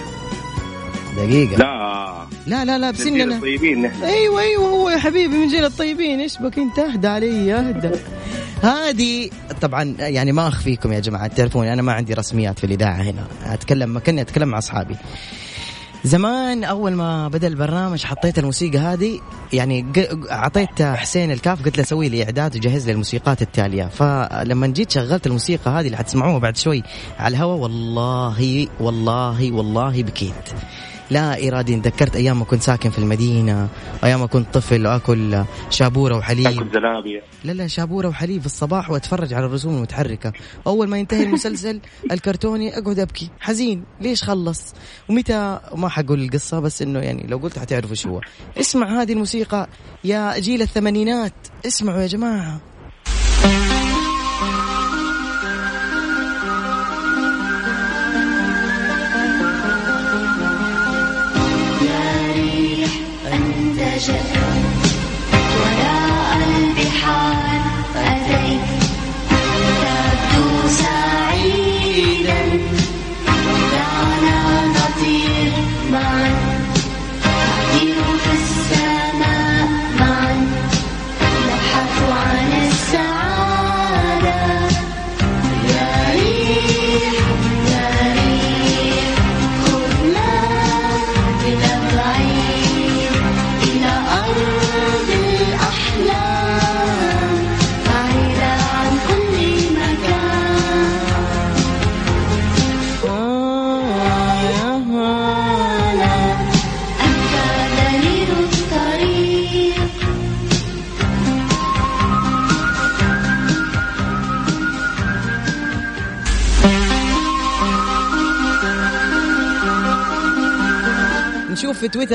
دقيقة. 1.16 1.56
لا. 1.56 2.26
لا 2.46 2.64
لا, 2.64 2.78
لا 2.78 2.90
بسننا. 2.90 3.36
الطيبين. 3.36 3.82
نحن 3.82 4.02
أيوه 4.02 4.40
أيوه 4.40 4.68
هو 4.68 4.90
يا 4.90 4.98
حبيبي 4.98 5.36
من 5.36 5.48
جيل 5.48 5.64
الطيبين. 5.64 6.20
إيش 6.20 6.38
بك 6.38 6.58
أنت؟ 6.58 6.78
اهدى 6.78 7.08
علي 7.08 7.54
اهدى. 7.54 7.90
هذه 8.66 9.30
طبعا 9.60 9.94
يعني 9.98 10.32
ما 10.32 10.48
أخفيكم 10.48 10.92
يا 10.92 11.00
جماعة 11.00 11.26
تعرفون 11.26 11.66
أنا 11.66 11.82
ما 11.82 11.92
عندي 11.92 12.14
رسميات 12.14 12.58
في 12.58 12.64
الإذاعة 12.64 13.02
هنا. 13.02 13.26
أتكلم 13.44 13.88
ما 13.88 14.00
كأني 14.00 14.20
أتكلم 14.20 14.48
مع 14.48 14.58
أصحابي. 14.58 14.96
زمان 16.04 16.64
أول 16.64 16.92
ما 16.92 17.28
بدأ 17.28 17.46
البرنامج 17.46 18.04
حطيت 18.04 18.38
الموسيقى 18.38 18.78
هذه 18.78 19.20
يعني 19.52 19.86
أعطيت 20.30 20.82
حسين 20.82 21.32
الكاف 21.32 21.64
قلت 21.64 21.78
له 21.78 21.84
سوي 21.84 22.08
لي 22.08 22.24
إعداد 22.24 22.56
وجهز 22.56 22.86
لي 22.86 22.92
الموسيقات 22.92 23.42
التالية. 23.42 23.84
فلما 23.84 24.66
جيت 24.66 24.90
شغلت 24.90 25.26
الموسيقى 25.26 25.70
هذه 25.70 25.86
اللي 25.86 25.96
حتسمعوها 25.96 26.38
بعد 26.38 26.56
شوي 26.56 26.82
على 27.18 27.36
الهواء 27.36 27.58
والله 27.58 28.68
والله 28.80 29.52
والله 29.52 30.02
بكيت. 30.02 30.52
لا 31.10 31.48
ارادي 31.48 31.76
تذكرت 31.76 32.16
أيام 32.16 32.38
ما 32.38 32.44
كنت 32.44 32.62
ساكن 32.62 32.90
في 32.90 32.98
المدينة 32.98 33.68
أيام 34.04 34.20
ما 34.20 34.26
كنت 34.26 34.54
طفل 34.54 34.86
وأكل 34.86 35.44
شابورة 35.70 36.16
وحليب. 36.16 36.44
تاكل 36.44 36.70
زلابية 36.72 37.22
لا 37.44 37.52
لا 37.52 37.66
شابورة 37.66 38.08
وحليب 38.08 38.40
في 38.40 38.46
الصباح 38.46 38.90
وأتفرج 38.90 39.34
على 39.34 39.46
الرسوم 39.46 39.76
المتحركة. 39.76 40.32
أول 40.66 40.88
ما 40.88 40.98
ينتهي 40.98 41.22
المسلسل 41.22 41.80
الكرتوني 42.12 42.78
أقعد 42.78 42.98
أبكي. 42.98 43.30
حزين 43.40 43.84
ليش 44.00 44.22
خلص؟ 44.24 44.74
ومتى؟ 45.08 45.60
ما 45.74 45.88
حقول 45.88 46.22
القصة 46.24 46.60
بس 46.60 46.82
إنه 46.82 46.98
يعني 46.98 47.26
لو 47.28 47.38
قلت 47.38 47.58
حتعرفوا 47.58 47.94
شو 47.94 48.08
هو. 48.08 48.20
اسمع 48.60 49.02
هذه 49.02 49.12
الموسيقى 49.12 49.68
يا 50.04 50.38
جيل 50.38 50.62
الثمانينات. 50.62 51.32
اسمعوا 51.66 52.00
يا 52.02 52.06
جماعة. 52.06 52.60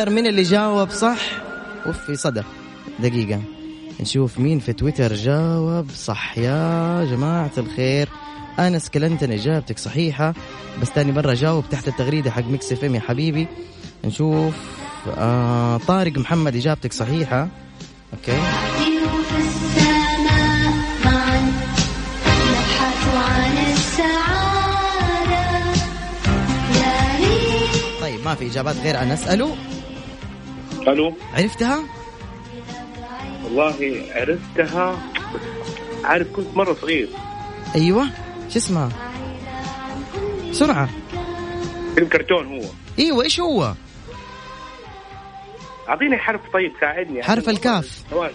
تويتر 0.02 0.16
مين 0.16 0.28
اللي 0.28 0.44
جاوب 0.44 0.90
صح؟ 0.90 1.20
وفي 1.86 2.16
صدى. 2.16 2.44
دقيقة. 3.00 3.42
نشوف 4.00 4.40
مين 4.40 4.60
في 4.60 4.74
تويتر 4.74 5.14
جاوب 5.14 5.88
صح. 5.96 6.38
يا 6.38 7.06
جماعة 7.06 7.52
الخير 7.58 8.10
أنس 8.60 8.90
كلنتن 8.90 9.32
إجابتك 9.32 9.80
صحيحة 9.80 10.34
بس 10.82 10.92
تاني 10.92 11.12
مرة 11.12 11.34
جاوب 11.34 11.64
تحت 11.72 11.88
التغريدة 11.88 12.32
حق 12.32 12.44
ميكس 12.46 12.72
إف 12.72 12.84
إم 12.84 12.96
يا 12.96 13.00
حبيبي. 13.00 13.48
نشوف 14.06 14.54
آه 15.18 15.78
طارق 15.78 16.18
محمد 16.18 16.56
إجابتك 16.56 16.94
صحيحة. 16.94 17.48
okay. 18.14 18.40
طيب 28.02 28.26
ما 28.26 28.36
في 28.36 28.48
إجابات 28.48 28.76
غير 28.84 29.02
أنس. 29.02 29.28
ألو؟ 29.28 29.50
ألو. 30.88 31.14
عرفتها؟ 31.34 31.84
والله 33.44 34.06
عرفتها. 34.16 34.92
بس 35.34 35.42
عارف 36.06 36.28
كنت 36.32 36.58
مرة 36.58 36.74
صغير. 36.74 37.10
أيوة. 37.76 38.10
شو 38.50 38.58
اسمها؟ 38.58 38.90
بسرعة 40.50 40.90
فيلم 41.96 42.08
كرتون 42.08 42.46
هو. 42.48 42.70
أيوة 43.00 43.24
إيش 43.24 43.40
هو؟ 43.40 43.74
أعطيني 45.90 46.18
حرف 46.18 46.42
طيب 46.54 46.72
ساعدني. 46.82 47.24
حرف 47.24 47.50
الكاف. 47.50 48.04
ثواني. 48.12 48.34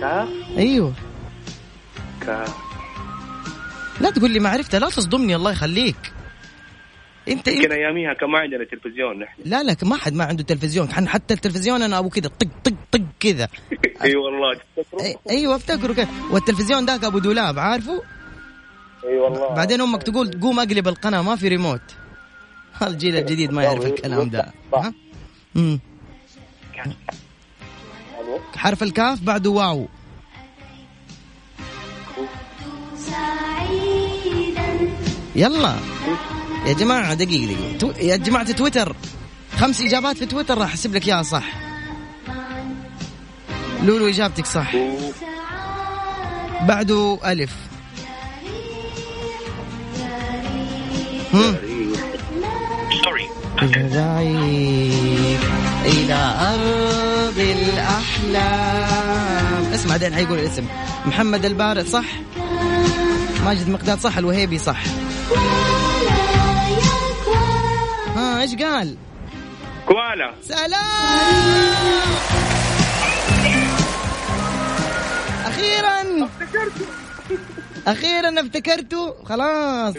كاف؟ 0.00 0.28
أيوة. 0.56 0.92
كاف. 2.26 2.56
لا 4.00 4.10
تقول 4.10 4.30
لي 4.30 4.40
ما 4.40 4.50
عرفتها 4.50 4.80
لا 4.80 4.88
تصدمني 4.88 5.36
الله 5.36 5.52
يخليك. 5.52 6.12
انت, 7.28 7.48
يمكن 7.48 7.62
انت 7.62 7.72
أياميها 7.72 8.14
كان 8.14 8.30
ما 8.30 8.38
عندنا 8.38 8.64
تلفزيون 8.64 9.18
نحن. 9.18 9.42
لا 9.44 9.62
لا 9.62 9.76
ما 9.82 9.96
حد 9.96 10.14
ما 10.14 10.24
عنده 10.24 10.42
تلفزيون. 10.42 10.88
حتى 10.88 11.34
التلفزيون 11.34 11.82
أنا 11.82 11.98
أبو 11.98 12.08
كذا 12.08 12.28
طق 12.28 12.48
طق 12.64 12.72
طق 12.92 13.00
كذا. 13.20 13.48
إي 14.04 14.16
والله 14.16 14.60
أيوه 15.30 15.56
افتكروا 15.56 15.94
كذا 15.94 16.08
والتلفزيون 16.30 16.86
ذاك 16.86 17.04
أبو 17.04 17.18
دولاب 17.18 17.58
عارفه؟ 17.58 18.02
إي 19.04 19.18
والله. 19.18 19.54
بعدين 19.54 19.80
أمك 19.80 20.02
تقول 20.02 20.40
قوم 20.40 20.60
أقلب 20.60 20.88
القناة 20.88 21.22
ما 21.22 21.36
في 21.36 21.48
ريموت. 21.48 21.82
الجيل 22.82 23.16
الجديد 23.16 23.52
ما 23.52 23.62
يعرف 23.62 23.86
الكلام 23.86 24.30
ده. 24.30 24.52
ها؟ 24.74 24.94
مم. 25.54 25.80
حرف 28.56 28.82
الكاف 28.82 29.20
بعده 29.22 29.50
واو. 29.50 29.88
يلا. 35.36 35.76
يا 36.66 36.72
جماعة 36.72 37.14
دقيقة 37.14 37.46
دقيقة. 37.54 37.78
تو... 37.78 37.92
يا 38.00 38.16
جماعة 38.16 38.52
تويتر. 38.52 38.96
خمس 39.58 39.80
إجابات 39.80 40.16
في 40.16 40.26
تويتر 40.26 40.58
راح 40.58 40.68
أحسب 40.68 40.94
لك 40.94 41.08
إياها 41.08 41.22
صح. 41.22 41.44
لولو 43.82 44.08
إجابتك 44.08 44.46
صح. 44.46 44.72
بعده 46.62 47.18
ألف. 47.24 47.50
هم. 51.34 51.56
بعيد 53.62 55.40
إلى 55.84 56.34
أرض 56.40 57.38
الأحلام. 57.38 58.92
اسمع 59.74 59.90
بعدين 59.90 60.14
حيقول 60.14 60.38
الاسم. 60.38 60.64
محمد 61.06 61.44
البارع 61.44 61.82
صح؟ 61.82 62.04
ماجد 63.44 63.68
مقداد 63.68 64.00
صح. 64.00 64.18
الوهيبي 64.18 64.58
صح. 64.58 64.82
إيش 68.42 68.54
قال؟ 68.54 68.96
كوالا. 69.86 70.32
سلام. 70.42 70.72
أخيرا. 75.46 76.28
أخيرا 77.86 78.40
افتكرته. 78.40 79.14
خلاص. 79.24 79.94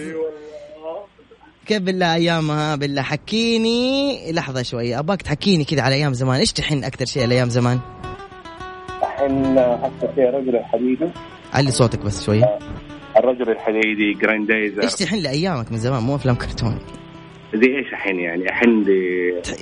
كيف 1.66 1.82
بالله 1.82 2.16
ايامها 2.16 2.76
بالله 2.76 3.02
حكيني. 3.02 4.32
لحظة 4.32 4.64
شوية 4.64 5.00
أباك 5.00 5.22
تحكيني 5.22 5.64
كذا 5.64 5.82
على 5.82 5.96
أيام 5.96 6.14
زمان. 6.14 6.40
إيش 6.40 6.54
تحن 6.54 6.84
أكثر 6.84 7.06
شيء 7.06 7.24
على 7.24 7.36
أيام 7.36 7.50
زمان؟ 7.50 7.80
الحين 9.04 9.60
حتى 9.84 10.14
في 10.16 10.22
رجل 10.22 10.56
الحديدي. 10.56 11.12
علي 11.54 11.72
صوتك 11.72 12.00
بس 12.00 12.26
شوية 12.26 12.60
الرجل 13.18 13.50
الحديدي 13.50 14.14
جراندايزر 14.22 14.84
إيش 14.84 14.94
تحن 14.94 15.16
لأيامك 15.16 15.72
من 15.72 15.78
زمان؟ 15.78 16.04
مو 16.04 16.16
أفلام 16.16 16.36
كرتون. 16.36 16.80
زي 17.56 17.78
إيش 17.78 17.88
الحين 17.88 18.20
يعني؟ 18.20 18.44
الحين 18.44 18.86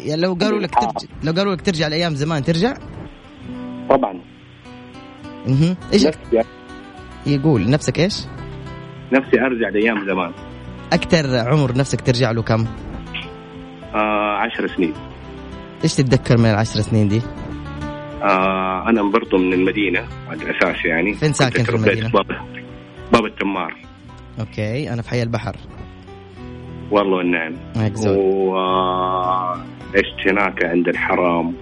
يعني 0.06 0.22
لو 0.22 0.34
قالوا 0.34 0.60
لك 0.60 0.76
ترجع 0.76 1.10
لو 1.24 1.34
قالوا 1.34 1.56
لك 1.56 1.62
ترجع 1.62 1.88
لأيام 1.88 2.16
زمان 2.16 2.44
ترجع؟ 2.44 2.74
طبعا. 3.90 4.22
أها 5.48 5.78
إيش؟ 5.94 6.06
نفسي 6.06 6.44
يقول 7.26 7.70
نفسك 7.70 8.00
إيش؟ 8.00 8.16
نفسي 9.14 9.42
أرجع 9.42 9.70
لأيام 9.70 10.08
زمان. 10.08 10.32
أكثر 10.94 11.38
عمر 11.38 11.78
نفسك 11.78 12.02
ترجع 12.02 12.32
له 12.32 12.42
كم؟ 12.42 12.66
آه 13.96 14.38
عشر 14.38 14.68
سنين. 14.68 14.94
إيش 15.84 15.96
تتذكر 15.96 16.38
من 16.38 16.46
العشر 16.46 16.82
سنين 16.82 17.08
دي؟ 17.08 17.22
آه 18.22 18.90
أنا 18.90 19.04
برضو 19.04 19.38
من 19.38 19.54
المدينة 19.54 20.08
على 20.28 20.44
الأساس 20.44 20.86
يعني. 20.86 21.14
فين 21.14 21.34
ساكن 21.34 21.64
في 21.64 21.72
تربيت 21.72 21.88
المدينة؟ 21.88 22.10
باب 22.10 22.26
باب 23.14 23.26
التمار. 23.26 23.76
أوكي 24.40 24.94
أنا 24.94 25.02
في 25.02 25.10
حي 25.10 25.24
البحر. 25.24 25.56
والله 26.92 27.18
والنعم 27.18 27.54
وعشت 28.18 30.28
هناك 30.28 30.66
عند 30.66 30.88
الحرم 30.88 31.54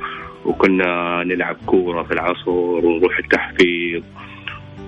وكنا 0.45 1.23
نلعب 1.23 1.55
كورة 1.65 2.03
في 2.03 2.11
العصر 2.11 2.49
ونروح 2.49 3.17
التحفيظ 3.19 4.03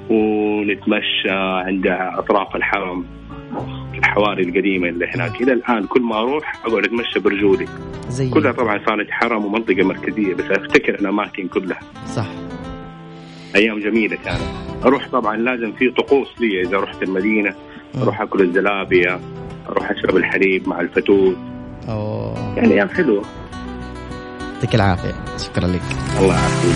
ونتمشى 0.09 1.29
عند 1.65 1.87
أطراف 2.17 2.55
الحرم 2.55 3.05
الحواري 3.97 4.43
القديمة 4.43 4.89
اللي 4.89 5.05
هناك. 5.15 5.41
إلى 5.41 5.53
الآن 5.53 5.87
كل 5.87 6.01
ما 6.01 6.19
أروح 6.19 6.65
أقعد 6.65 6.85
أتمشى 6.85 7.19
برجولي. 7.19 7.67
زي 8.09 8.29
كلها 8.29 8.51
طبعا 8.51 8.79
صارت 8.85 9.11
حرم 9.11 9.45
ومنطقة 9.45 9.83
مركزية 9.83 10.33
بس 10.33 10.45
أفتكر 10.45 10.95
الأماكن 10.95 11.47
كلها. 11.47 11.79
صح. 12.05 12.25
أيام 13.55 13.79
جميلة 13.79 14.15
كانت. 14.15 14.41
أروح 14.85 15.09
طبعا 15.09 15.37
لازم 15.37 15.71
في 15.71 15.89
طقوس 15.89 16.41
لي 16.41 16.61
إذا 16.61 16.77
رحت 16.77 17.03
المدينة 17.03 17.55
أروح 18.01 18.21
أكل 18.21 18.41
الزلابية. 18.41 19.19
أروح 19.69 19.91
أشرب 19.91 20.15
الحليب 20.17 20.67
مع 20.67 20.81
الفتوت. 20.81 21.37
أوه. 21.89 22.53
يعني 22.57 22.73
أيام 22.73 22.89
حلوة. 22.89 23.23
يعطيك 24.53 24.75
العافية. 24.75 25.15
شكرا 25.37 25.67
لك. 25.67 25.81
الله 26.19 26.35
يعافيك. 26.35 26.75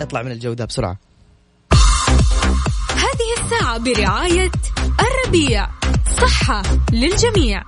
اطلع 0.00 0.22
من 0.22 0.30
الجو 0.30 0.52
ده 0.52 0.64
بسرعة. 0.64 0.96
هذه 2.90 3.44
الساعة 3.44 3.78
برعاية 3.78 4.50
الربيع 5.32 5.66
صحة 6.16 6.62
للجميع. 6.92 7.62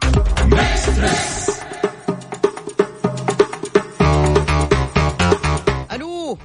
ألو. 5.92 6.38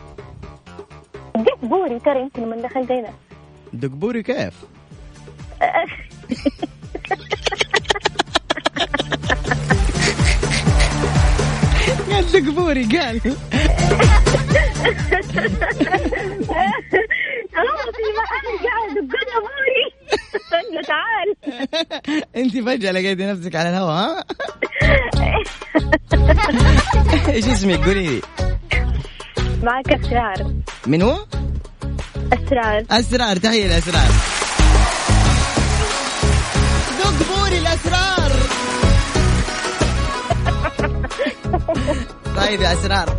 جيت 1.37 1.59
بوري 1.63 1.99
ترى 1.99 2.23
انت 2.23 2.39
لما 2.39 2.55
دخلت 2.55 2.91
هنا 2.91 3.13
دقبوري 3.73 4.23
كيف؟ 4.23 4.53
قال 12.11 12.31
دقبوري 12.31 12.83
قال. 12.83 13.19
في 13.19 13.35
محل 18.17 18.47
قاعد 18.63 18.93
تقول 18.95 19.98
بوري 20.69 20.77
يلا 20.77 20.81
تعال. 20.81 21.35
انت 22.43 22.57
فجأة 22.57 22.91
لقيتي 22.91 23.25
نفسك 23.25 23.55
على 23.55 23.69
الهواء 23.69 23.93
ها؟ 23.93 24.23
إيش 27.33 27.47
اسمك؟ 27.47 27.85
قولي 27.85 28.07
لي. 28.07 28.21
معك 29.63 29.91
أسرار. 29.91 30.53
من 30.87 31.01
هو؟ 31.01 31.17
أسرار. 32.33 32.85
أسرار 32.91 33.37
تحية 33.37 33.65
الاسرار 33.65 34.11
دقبوري 36.99 37.57
الأسرار. 37.57 38.31
طيب 42.37 42.61
يا 42.61 42.73
أسرار 42.73 43.17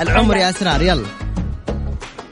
العمر 0.00 0.36
يا 0.36 0.50
أسرار 0.50 0.82
يلا. 0.82 1.06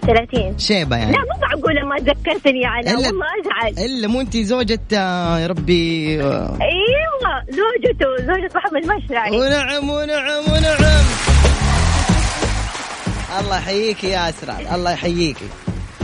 30 0.07 0.59
شيبة 0.59 0.97
يعني. 0.97 1.12
لا 1.12 1.19
مو 1.19 1.46
معقولة 1.67 1.85
ما 1.89 1.97
ذكرتني 1.97 2.67
علاء 2.67 2.95
إلا- 2.95 3.07
والله 3.07 3.27
أزعل. 3.45 3.85
إلا 3.85 4.09
مو 4.09 4.21
أنت 4.21 4.37
زوجة 4.37 4.81
آه، 4.95 5.39
يا 5.39 5.47
ربي 5.47 6.23
آه، 6.23 6.59
أيوه 6.61 7.43
زوجته 7.51 8.27
زوجة 8.27 8.51
محمد 8.55 8.83
مشرعي 9.05 9.31
ونعم 9.31 9.91
ونعم 9.91 10.43
ونعم 10.53 11.05
الله 13.41 13.57
يحييك 13.57 14.05
يا 14.05 14.29
اسرار 14.29 14.75
الله 14.75 14.91
يحييك. 14.93 15.37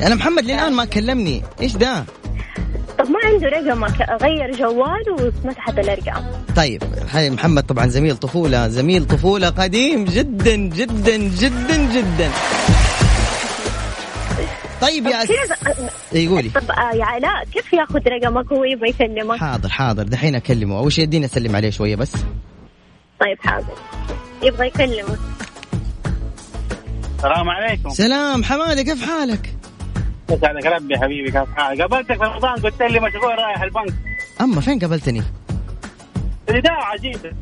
أنا 0.03 0.15
محمد 0.15 0.45
للآن 0.45 0.73
ما 0.73 0.85
كلمني. 0.85 1.43
إيش 1.61 1.73
ده؟ 1.77 2.05
طب 2.99 3.11
ما 3.11 3.19
عنده 3.25 3.49
رقمك 3.49 4.23
غير 4.23 4.57
جواله 4.57 5.33
ومسحت 5.45 5.79
الأرقام. 5.79 6.25
طيب 6.57 6.83
هاي 7.11 7.31
محمد 7.31 7.63
طبعا 7.63 7.87
زميل 7.87 8.17
طفولة 8.17 8.69
زميل 8.69 9.05
طفولة 9.07 9.49
قديم 9.49 10.05
جدا 10.05 10.55
جدا 10.57 11.17
جدا 11.17 11.77
جدا. 11.95 12.31
طيب 14.83 15.07
يا 15.07 15.23
أس... 15.23 15.27
كيف 15.27 15.53
اي 16.15 16.29
قولي. 16.29 16.49
طب 16.49 16.71
آه 16.71 16.97
يا 16.97 17.05
علاء 17.05 17.45
كيف 17.45 17.73
ياخذ 17.73 18.01
رقمك 18.09 18.53
وهو 18.53 18.65
يبغى 18.65 18.89
يكلمك 18.89 19.39
حاضر 19.39 19.69
حاضر. 19.69 20.03
دحين 20.03 20.35
أكلمه. 20.35 20.79
أول 20.79 20.93
شيء 20.93 21.05
اديني 21.05 21.27
أسلم 21.27 21.57
عليه 21.57 21.71
شوية 21.71 21.97
بس. 21.97 22.13
طيب 23.21 23.39
حاضر. 23.41 23.75
يبغى 24.43 24.67
يكلمك 24.67 25.19
السلام 27.17 27.51
عليكم. 27.51 27.91
سلام. 27.91 28.45
حمادة 28.45 28.83
كيف 28.83 29.07
حالك؟ 29.11 29.55
يسعدك 30.31 30.67
ربي 30.67 30.99
حبيبي؟ 30.99 31.31
كيف 31.31 31.55
حالك؟ 31.57 31.81
قابلتك 31.81 32.17
في 32.17 32.25
رمضان؟ 32.25 32.61
قلت 32.61 32.83
لي 32.83 33.01
مشغول 33.01 33.39
رايح 33.39 33.63
البنك. 33.63 33.95
أما 34.41 34.61
فين 34.61 34.79
قابلتني؟ 34.79 35.23
نداء 36.51 36.73
عجيب 36.73 37.35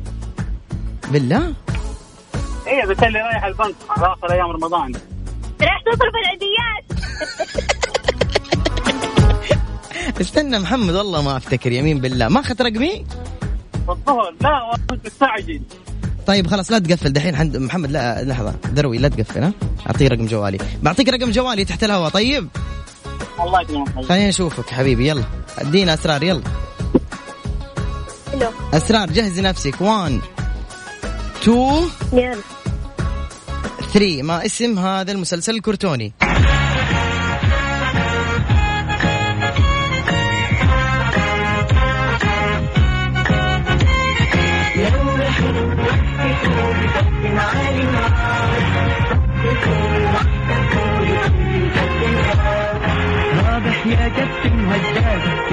بالله؟ 1.11 1.53
إيه 2.67 2.83
قلت 2.83 3.03
لي 3.03 3.19
رايح 3.19 3.43
البنك. 3.43 3.75
اخر 3.89 4.31
أيام 4.31 4.51
رمضان. 4.51 4.91
راح 5.61 5.81
تصرف 5.85 6.15
العيديات 6.23 6.50
استنى 10.21 10.59
محمد 10.59 10.95
والله 10.95 11.21
ما 11.21 11.37
أفتكر 11.37 11.71
يمين 11.71 11.99
بالله. 11.99 12.27
ما 12.27 12.39
اخذت 12.39 12.61
رقمي؟ 12.61 13.05
الظهر 13.89 14.33
لا 14.41 14.77
مستعجل 15.05 15.61
طيب 16.27 16.47
خلاص 16.47 16.71
لا 16.71 16.79
تقفل. 16.79 17.13
دحين 17.13 17.35
حد 17.35 17.57
محمد 17.57 17.91
لا 17.91 18.23
لحظة 18.23 18.55
دروي 18.65 18.97
لا 18.97 19.07
تقفل 19.07 19.43
ها؟ 19.43 19.53
أعطيه 19.87 20.07
رقم 20.07 20.25
جوالي. 20.25 20.57
بعطيك 20.83 21.09
رقم 21.09 21.31
جوالي 21.31 21.65
تحت 21.65 21.83
الهواء 21.83 22.09
طيب؟ 22.09 22.47
الله 23.39 23.61
يكرمك 23.61 24.05
خلينا 24.05 24.29
نشوفك 24.29 24.69
حبيبي 24.69 25.07
يلا. 25.07 25.23
ادينا 25.57 25.93
أسرار 25.93 26.23
يلا. 26.23 26.41
أسرار 28.73 29.11
جهزي 29.11 29.41
نفسك 29.41 29.81
1 29.81 30.21
2 31.41 31.89
يلا. 32.13 32.37
3 33.93 34.21
ما 34.23 34.45
اسم 34.45 34.79
هذا 34.79 35.11
المسلسل؟ 35.11 35.55
الكرتوني 35.55 36.13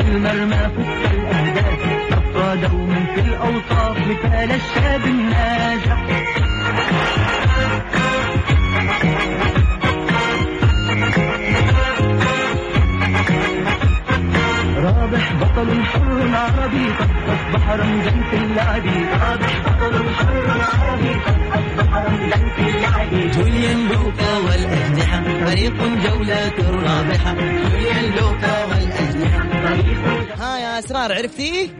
المرمى 0.08 0.70
فوق 0.76 1.10
الأهداف. 1.10 1.80
ابقى 2.12 2.56
دوما 2.56 3.04
في 3.14 3.20
الأوصاف 3.20 3.96
مثال 4.08 4.50
الشاب 4.52 5.04
الناجح. 5.06 5.98
رابح 14.84 15.32
بطل 15.32 15.84
حر 15.84 16.28
عربي 16.34 16.86
قد 16.98 17.10
أصبح 17.34 17.70
رمزا 17.70 18.10
في 18.30 18.36
اللعب 18.36 18.86
رابح 19.22 19.60
بطل 19.66 20.08
حر 20.14 20.60
عربي 20.60 21.12
قد 21.26 21.40
أصبح 21.52 21.96
رمزا 21.96 22.48
في 22.56 22.67
جوليان 23.34 23.88
لوكا 23.88 24.38
والاجنحه 24.38 25.22
فريق 25.44 25.76
جولات 25.76 26.60
رابحه 26.60 27.34
جوليان 27.34 28.04
لوكا 28.04 28.64
والاجنحه 28.64 29.48
فريق 29.48 30.36
ها 30.40 30.58
يا 30.58 30.78
أسرار 30.78 31.12
عرفتي؟ 31.12 31.70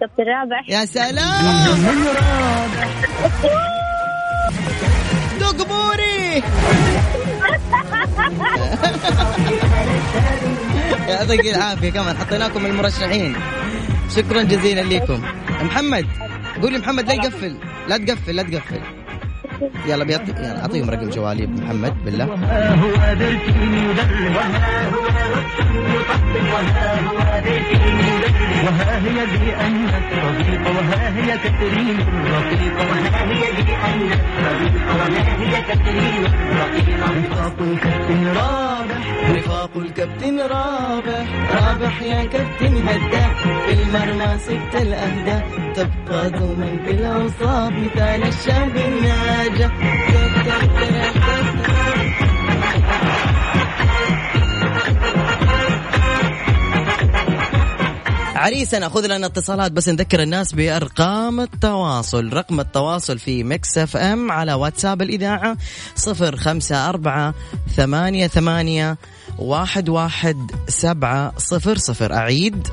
كابتن 0.00 0.24
رابح 0.24 0.64
يا 0.68 0.84
سلام! 0.84 1.78
من 1.78 2.06
رابح 2.06 2.90
دوق 5.40 5.66
بوري! 5.68 6.42
يعطيك 11.08 11.46
العافية 11.46 11.90
كمان 11.90 12.16
حطيناكم 12.16 12.66
المرشحين. 12.66 13.36
شكرا 14.16 14.42
جزيلا 14.42 14.80
لكم 14.80 15.22
محمد 15.60 16.06
قولي 16.62 16.78
محمد 16.78 17.08
لا 17.08 17.14
يقفل 17.14 17.56
لا 17.88 17.96
تقفل 17.96 18.36
لا 18.36 18.42
تقفل. 18.42 18.80
يلا 19.86 20.04
بيعطي 20.04 20.30
يلا 20.30 20.60
أعطيهم 20.62 20.90
رقم 20.90 21.10
جوالي. 21.10 21.46
محمد 21.46 21.94
بالله. 22.04 22.26
وها 22.26 22.76
وها 27.12 27.40
هي 27.44 27.62
وها 28.64 28.98
هي 28.98 29.18
وها 30.76 31.08
هي 31.16 31.36
رفاق 37.16 37.56
الكابتن 37.60 38.28
رابح 38.28 39.30
رفاق 39.30 39.70
الكابتن 39.76 40.38
رابح 40.40 41.26
رابح 41.52 42.02
يا 42.02 42.24
كابتن 42.24 42.76
هداف 42.88 43.42
في 43.66 43.72
المرمى 43.82 44.38
ست 44.38 44.74
الاهداف 44.82 45.42
تبقى 45.74 46.30
دوما 46.30 46.76
في 46.84 46.90
الأوصاف 46.90 47.72
مثال 47.72 48.22
الشاب 48.28 48.76
الناجح 48.76 49.45
عريسنا 58.36 58.88
خذ 58.88 59.06
لنا 59.06 59.26
اتصالات 59.26 59.72
بس 59.72 59.88
نذكر 59.88 60.22
الناس 60.22 60.52
بأرقام 60.52 61.40
التواصل. 61.40 62.32
رقم 62.32 62.60
التواصل 62.60 63.18
في 63.18 63.44
Mix 63.44 63.78
FM 63.78 64.32
على 64.32 64.54
واتساب 64.54 65.02
الإذاعة 65.02 65.56
صفر 65.94 66.36
خمسة 66.36 66.88
أربعة 66.88 67.34
ثمانية 67.76 68.26
ثمانية 68.26 68.98
واحد 69.38 69.88
واحد 69.88 70.50
سبعة 70.68 71.32
صفر 71.38 71.76
صفر. 71.76 72.14
أعيد. 72.14 72.68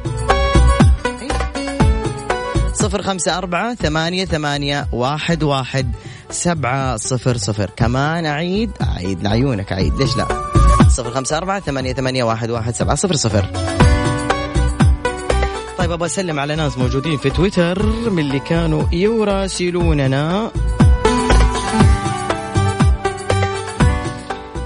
صفر 2.84 3.02
خمسة 3.02 3.38
أربعة 3.38 3.76
ثمانية 3.76 4.26
ثمانية 4.26 4.88
واحد 4.92 5.44
واحد 5.44 5.92
سبعة 6.30 6.98
صفر 6.98 7.38
صفر. 7.38 7.70
كمان 7.76 8.26
أعيد 8.26 8.72
أعيد 8.82 9.24
لعيونك 9.24 9.72
أعيد 9.72 9.94
ليش 9.94 10.18
لا؟ 10.18 10.28
صفر 10.90 11.12
خمسة 11.12 11.38
أربعة 11.38 11.60
ثمانية 11.60 11.94
ثمانية 11.94 12.24
واحد 12.24 12.50
واحد 12.50 12.76
سبعة 12.76 12.96
صفر 12.96 13.16
صفر. 13.16 13.46
طيب 15.78 15.92
أبغى 15.92 16.06
أسلم 16.06 16.40
على 16.40 16.56
ناس 16.56 16.78
موجودين 16.78 17.18
في 17.18 17.30
تويتر 17.30 18.10
من 18.10 18.20
اللي 18.20 18.40
كانوا 18.40 18.84
يراسلوننا. 18.92 20.52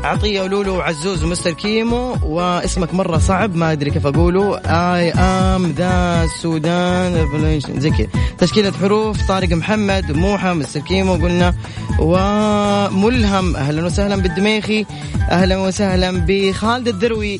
عطية 0.07 0.41
ولولو 0.41 0.75
وعزوز 0.75 1.23
ومستر 1.23 1.51
كيمو 1.51 2.17
واسمك 2.23 2.93
مرة 2.93 3.17
صعب 3.17 3.55
ما 3.55 3.71
أدري 3.71 3.91
كيف 3.91 4.07
أقوله. 4.07 4.57
I 4.59 5.13
am 5.13 5.77
ذا 5.77 6.23
السودان 6.23 7.59
زي 7.77 7.89
كذا. 7.89 8.07
تشكيلة 8.37 8.71
حروف 8.71 9.27
طارق 9.27 9.49
محمد 9.49 10.11
موحى 10.11 10.53
مستر 10.53 10.79
كيمو 10.79 11.13
قلنا. 11.13 11.53
وملهم 11.99 13.55
أهلا 13.55 13.85
وسهلا 13.85 14.15
بالدميخي 14.15 14.85
أهلا 15.31 15.57
وسهلا 15.57 16.11
بخالد 16.27 16.87
الدروي 16.87 17.39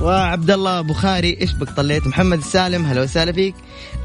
وعبد 0.00 0.50
الله 0.50 0.80
بخاري 0.80 1.38
إيش 1.40 1.52
بك 1.52 1.70
طليت؟ 1.70 2.06
محمد 2.06 2.38
السالم 2.38 2.84
هلا 2.84 3.02
وسهلا 3.02 3.32
فيك. 3.32 3.54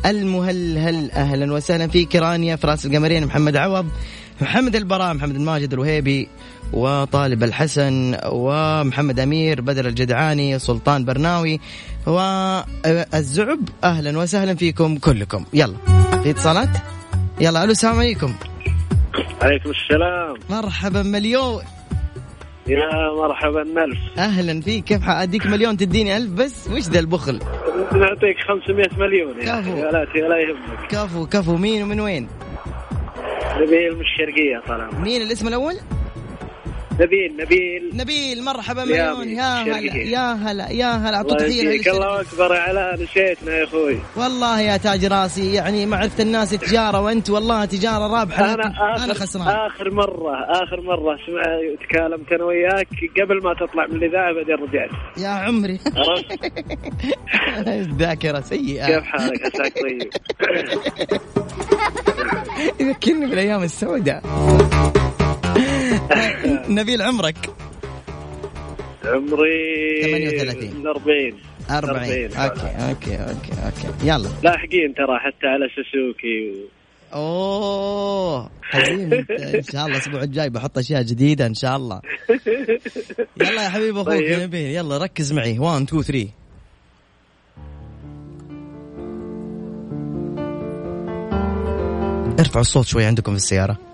المهلهل 0.06 1.12
أهلا 1.12 1.54
وسهلا 1.54 1.88
فيك. 1.88 2.16
رانيا 2.16 2.56
فراس 2.56 2.86
القمرين 2.86 3.26
محمد 3.26 3.56
عوض 3.56 3.86
محمد 4.42 4.76
البراء 4.76 5.14
محمد 5.14 5.36
الماجد 5.36 5.74
الوهيبي. 5.74 6.28
وطالب 6.74 7.44
الحسن 7.44 8.18
ومحمد 8.26 9.20
أمير 9.20 9.62
بدر 9.62 9.88
الجدعاني 9.88 10.60
سلطان 10.60 11.06
برناوي 11.06 11.60
والزعب. 12.08 13.60
أهلا 13.84 14.18
وسهلا 14.18 14.56
فيكم 14.56 14.98
كلكم. 14.98 15.46
يلا 15.54 15.76
في 16.24 16.30
اتصالات 16.30 16.70
يلا 17.42 17.64
ألو 17.64 17.72
السلام 17.72 18.00
عليكم. 18.00 18.34
عليكم 19.42 19.70
السلام. 19.70 20.38
مرحبا 20.50 21.04
مليون. 21.04 21.64
يا 22.68 23.14
مرحبا 23.18 23.62
ألف. 23.62 24.00
أهلا 24.18 24.62
فيك. 24.62 24.84
كيف 24.84 25.02
حاديك 25.02 25.46
مليون 25.46 25.78
تديني 25.78 26.18
ألف 26.18 26.32
بس؟ 26.32 26.68
وش 26.68 26.82
ذا 26.82 27.00
البخل؟ 27.00 27.40
نعطيك 27.94 28.38
500 28.48 28.90
مليون. 28.98 29.42
يا 29.42 29.62
كفو. 29.62 29.74
ولا 29.74 30.08
ولا 30.16 30.38
يهمك. 30.38 30.88
كفو 30.90 31.26
كفو. 31.26 31.58
مين 31.58 31.84
ومن 31.84 32.00
وين؟ 32.00 32.28
نبيل 33.56 33.96
من 33.96 34.02
الشرقية 34.02 34.62
طال 34.68 35.02
مين 35.02 35.22
الاسم 35.22 35.48
الأول؟ 35.48 35.76
نبيل 37.00 37.38
نبيل. 37.40 37.90
نبيل 37.94 38.44
مرحبا 38.44 38.86
مليون. 38.86 39.30
يا 39.30 39.64
هلا. 39.64 39.96
يا 39.96 40.34
هلا 40.34 40.70
يا 40.72 40.92
هلا 40.92 41.22
الله 41.22 41.36
تحية. 41.38 41.92
الله 41.92 42.22
أكبر 42.22 42.56
يا 42.56 42.60
علاء 42.60 43.04
نسيتنا 43.04 43.58
يا 43.58 43.64
أخوي. 43.64 43.98
والله 44.16 44.62
يا 44.62 44.78
تاج 44.78 45.06
راسي 45.06 45.54
يعني 45.54 45.86
معرفة 45.86 46.24
الناس 46.24 46.50
تجارة 46.50 47.02
وأنت 47.02 47.30
والله 47.30 47.66
تجارة 47.66 48.08
رابحة 48.20 48.46
أنا 48.54 48.62
لكن 48.62 48.70
آخر 48.72 49.04
أنا 49.04 49.14
خسران. 49.14 49.48
آخر 49.48 49.92
مرة 49.94 50.36
آخر 50.64 50.82
مرة 50.82 51.18
سمع 51.26 51.44
تكلمت 51.90 52.32
أنا 52.32 52.44
وياك 52.44 52.88
قبل 53.22 53.44
ما 53.44 53.54
تطلع 53.54 53.88
من 53.88 53.96
الإذاعة 53.96 54.34
بعدين 54.34 54.56
رجعت. 54.56 54.90
يا 55.18 55.28
عمري. 55.30 55.80
عرفت؟ 55.96 56.52
الذاكرة 57.68 58.42
سيئة. 58.42 58.86
كيف 58.88 59.04
حالك؟ 59.04 59.46
عساك 59.46 59.74
طيب. 59.82 60.10
يذكرني 62.80 63.26
بالأيام 63.26 63.64
السوداء. 63.64 64.24
نبيل 66.80 67.02
عمرك؟ 67.02 67.50
عمري 69.06 70.02
38. 70.02 70.86
40 70.88 71.34
40 71.70 71.98
okay 72.34 72.68
okay 72.90 73.16
okay 73.16 73.52
okay. 73.66 73.88
يلا. 74.08 74.30
لاحقين 74.44 74.94
ترى 74.94 75.20
حتى 75.20 75.48
على 75.48 75.68
سوسوكي 75.76 76.50
و... 76.52 76.68
أوه 77.14 78.50
حزين 78.62 79.14
إن 79.56 79.64
شاء 79.64 79.86
الله 79.86 79.96
الأسبوع 79.96 80.24
الجاي 80.24 80.50
بحط 80.50 80.78
أشياء 80.78 81.02
جديدة 81.02 81.46
إن 81.46 81.54
شاء 81.54 81.76
الله. 81.76 82.02
يلا 83.42 83.64
يا 83.64 83.70
حبيب 83.70 83.98
أخوك 83.98 84.08
طيب. 84.08 84.40
نبيل. 84.40 84.76
يلا 84.76 84.98
ركز 84.98 85.34
معي. 85.34 85.60
1 85.60 85.82
2 85.82 86.04
3 86.04 86.30
ارفعوا 92.40 92.62
الصوت 92.62 92.86
شوي 92.86 93.06
عندكم 93.06 93.32
في 93.32 93.38
السيارة. 93.38 93.85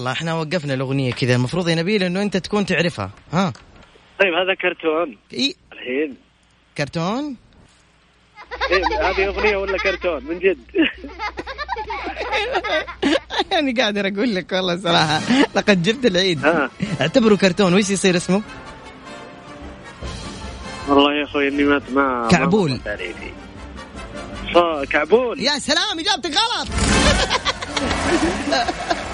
يلا 0.00 0.12
إحنا 0.12 0.34
وقفنا 0.34 0.74
الأغنية 0.74 1.12
كذا. 1.12 1.34
المفروض 1.36 1.68
يا 1.68 1.74
نبيل 1.74 2.02
إنه 2.02 2.22
أنت 2.22 2.36
تكون 2.36 2.66
تعرفها. 2.66 3.10
ها؟ 3.32 3.52
طيب 4.20 4.34
هذا 4.34 4.54
كرتون. 4.54 5.16
إي. 5.32 5.54
الحين. 5.72 6.16
كرتون؟ 6.78 7.36
إيه 8.70 9.10
هذه 9.10 9.26
أغنية 9.26 9.56
ولا 9.56 9.78
كرتون؟ 9.78 10.24
من 10.24 10.38
جد. 10.38 10.58
يعني 13.52 13.72
قادر 13.72 14.08
أقول 14.08 14.34
لك 14.34 14.52
والله 14.52 14.76
صراحة. 14.76 15.20
لقد 15.54 15.82
جبت 15.82 16.06
العيد. 16.06 16.44
ها. 16.44 16.70
اعتبره 17.00 17.36
كرتون. 17.36 17.74
وش 17.74 17.90
يصير 17.90 18.16
اسمه؟ 18.16 18.42
والله 20.88 21.14
يا 21.14 21.24
أخوي 21.24 21.48
إني 21.48 21.62
ما 21.62 21.82
ما 21.92 22.28
كعبول. 22.30 22.80
كعبول. 24.90 25.40
يا 25.40 25.58
سلام 25.58 25.98
إجابتك 25.98 26.30
غلط. 26.30 26.68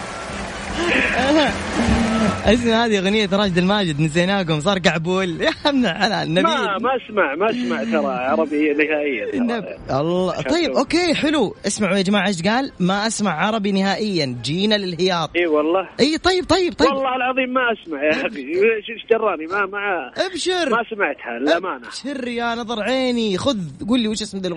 اسم 2.47 2.69
هذه 2.69 2.99
أغنية 2.99 3.29
راشد 3.33 3.59
الماجد 3.59 4.01
نسيناكم 4.01 4.61
صار 4.61 4.79
كعبول 4.79 5.41
يا 5.43 5.51
ابن 5.67 5.87
الحلال 5.87 6.31
نبيل. 6.35 6.43
ما 6.43 6.79
ما 6.79 6.97
أسمع 6.97 7.35
ما 7.35 7.51
أسمع 7.51 7.85
ترى 7.85 8.15
عربي 8.15 8.73
نهائيا. 8.73 9.61
الله 9.91 10.43
طيب 10.43 10.71
okay 10.71 11.15
حلو. 11.15 11.55
اسمعوا 11.67 11.97
يا 11.97 12.03
جماعة 12.03 12.29
إيش 12.29 12.43
قال؟ 12.43 12.73
ما 12.81 13.07
أسمع 13.07 13.47
عربي 13.47 13.73
نهائيا 13.73 14.39
جينا 14.45 14.75
للهياط. 14.75 15.31
إي 15.37 15.47
والله. 15.47 15.89
إي 16.01 16.19
طيب 16.19 16.45
طيب 16.45 16.73
طيب. 16.73 16.89
والله 16.89 17.17
العظيم 17.17 17.55
ما 17.55 17.61
أسمع 17.73 18.05
يا 18.05 18.27
أخي. 18.27 18.41
إيش 18.41 19.07
دراني 19.11 19.47
ما 19.47 19.67
ما 19.67 20.13
أبشر. 20.27 20.71
ما 20.71 20.85
سمعتها 20.91 21.39
للأمانة. 21.41 21.87
أبشر 21.87 22.29
يا 22.29 22.55
نظر 22.55 22.83
عيني. 22.83 23.39
خذ 23.39 23.59
قول 23.89 24.01
لي 24.01 24.09
وش 24.09 24.23
اسم 24.23 24.39
ذي 24.39 24.49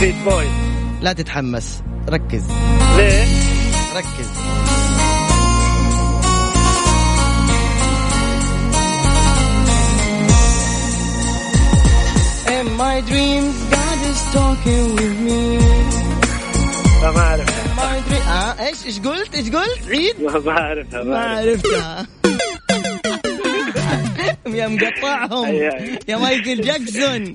Street 0.00 0.14
Boys 0.24 0.50
لا 1.00 1.12
تتحمس. 1.12 1.82
ركز. 2.08 2.44
ليه؟ 2.96 3.24
ركز. 3.96 4.28
In 12.48 12.66
my 12.76 13.00
dreams 13.10 13.56
God 13.76 13.98
is 14.10 14.20
talking 14.36 14.86
with 14.96 15.16
me. 15.26 15.60
لا 17.02 17.10
ما 17.10 17.36
dream... 18.08 18.28
آه 18.28 18.66
إيش 18.66 18.86
إيش 18.86 19.00
قلت؟ 19.00 19.34
إيش 19.34 19.50
قلت؟ 19.50 19.88
أعيد؟ 19.88 20.22
ما 20.22 20.50
اعرفها 20.58 21.02
ما 21.02 21.42
ما 21.44 22.06
عرفتها 24.54 24.62
يا 24.62 24.68
مقطعهم 24.68 25.54
يا 26.08 26.16
مايكل 26.16 26.60
جاكسون. 26.60 27.34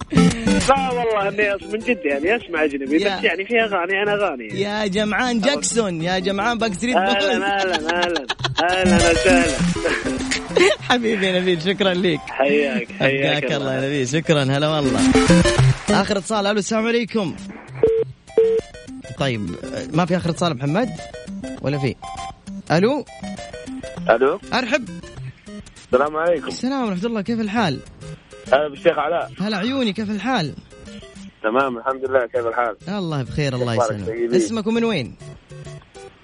لا 0.69 0.91
والله 0.91 1.29
أني 1.29 1.53
أص- 1.59 1.73
من 1.73 1.79
جد 1.79 1.99
يعني 2.05 2.35
أسمع 2.35 2.63
أجنبي 2.63 3.01
يا- 3.01 3.17
بس 3.17 3.23
يعني 3.23 3.45
في 3.45 3.61
أغاني 3.63 4.03
أنا 4.03 4.13
أغاني. 4.13 4.47
يا 4.61 4.87
جمعان 4.87 5.39
جاكسون 5.39 6.01
يا 6.01 6.19
جمعان 6.19 6.57
Backstreet 6.57 6.95
أهلا 6.95 7.61
أهلا 7.61 7.75
أهلا 7.75 8.25
أهلا 8.71 8.95
وسهلا 8.95 9.57
حبيبي 10.89 11.25
يا 11.27 11.39
نبيل 11.39 11.61
شكرا 11.61 11.93
لك. 11.93 12.19
حياك 12.27 12.87
حياك 12.99 12.99
حياك 12.99 13.51
الله. 13.51 13.73
يا 13.75 13.85
نبيل 13.87 14.07
شكرا 14.07 14.43
هلا 14.43 14.67
والله. 14.69 14.99
آخر 15.89 16.17
اتصال 16.17 16.47
ألو 16.47 16.59
السلام 16.59 16.87
عليكم. 16.87 17.35
طيب 19.19 19.49
ما 19.93 20.05
في 20.05 20.17
آخر 20.17 20.29
اتصال 20.29 20.57
محمد؟ 20.57 20.89
ولا 21.61 21.77
في؟ 21.77 21.95
ألو؟ 22.71 23.05
ألو؟ 24.09 24.39
أرحب. 24.53 24.85
السلام 25.85 26.17
عليكم. 26.17 26.47
السلام 26.47 26.87
ورحمة 26.87 27.05
الله. 27.05 27.21
كيف 27.21 27.39
الحال؟ 27.39 27.79
هلا 28.53 28.67
بالشيخ 28.69 28.99
علاء. 28.99 29.31
هلا 29.39 29.57
عيوني 29.57 29.93
كيف 29.93 30.11
الحال؟ 30.11 30.53
تمام 31.43 31.77
الحمد 31.77 32.09
لله. 32.09 32.25
كيف 32.25 32.47
الحال؟ 32.47 32.75
الله 32.89 33.23
بخير 33.23 33.55
الله 33.55 33.73
يسلمك؟ 33.75 34.09
اسمك 34.09 34.67
ومن 34.67 34.83
وين؟ 34.83 35.15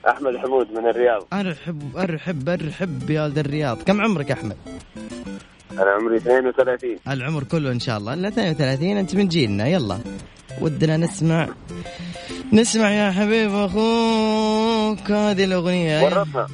أحمد 0.09 0.37
حمود 0.37 0.67
من 0.71 0.89
الرياض. 0.89 1.27
أرحب 1.33 1.97
أرحب 1.97 2.49
أرحب 2.49 3.09
يا 3.09 3.23
ولد 3.23 3.37
الرياض. 3.37 3.83
كم 3.83 4.01
عمرك 4.01 4.31
أحمد؟ 4.31 4.57
أنا 5.71 5.91
عمري 5.91 6.17
32 6.17 6.99
العمر 7.07 7.43
كله 7.43 7.71
إن 7.71 7.79
شاء 7.79 7.97
الله. 7.97 8.13
الا 8.13 8.27
32 8.27 8.97
أنت 8.97 9.15
من 9.15 9.27
جيلنا. 9.27 9.67
يلا 9.67 9.99
ودنا 10.61 10.97
نسمع. 10.97 11.49
نسمع 12.53 12.91
يا 12.91 13.11
حبيب 13.11 13.51
أخوك. 13.55 14.60
هذه 15.09 15.43
الأغنية 15.43 16.03
ورطنا 16.03 16.47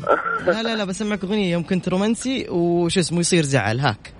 لا 0.48 0.64
لا 0.64 0.76
لا 0.76 0.84
بسمعك 0.84 1.24
أغنية 1.24 1.52
يوم 1.52 1.64
كنت 1.64 1.90
رومانسي 1.90 2.46
وش 2.50 2.98
اسمه 2.98 3.20
يصير 3.20 3.44
زعل 3.44 3.80
هاك. 3.80 4.17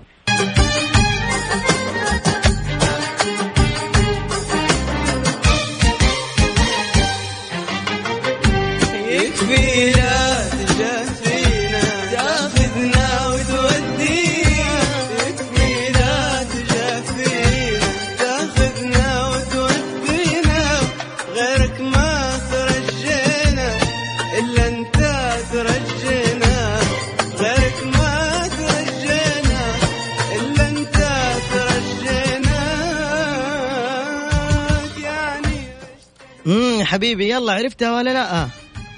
حبيبي 37.08 37.30
يلا 37.30 37.52
عرفتها 37.52 37.96
ولا 37.96 38.10
لا؟ 38.10 38.48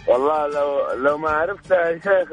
والله 0.09 0.47
لو 0.47 0.93
لو 1.05 1.19
ما 1.19 1.31
عرفتها 1.31 1.79
يا 1.79 2.01
شيخ 2.05 2.29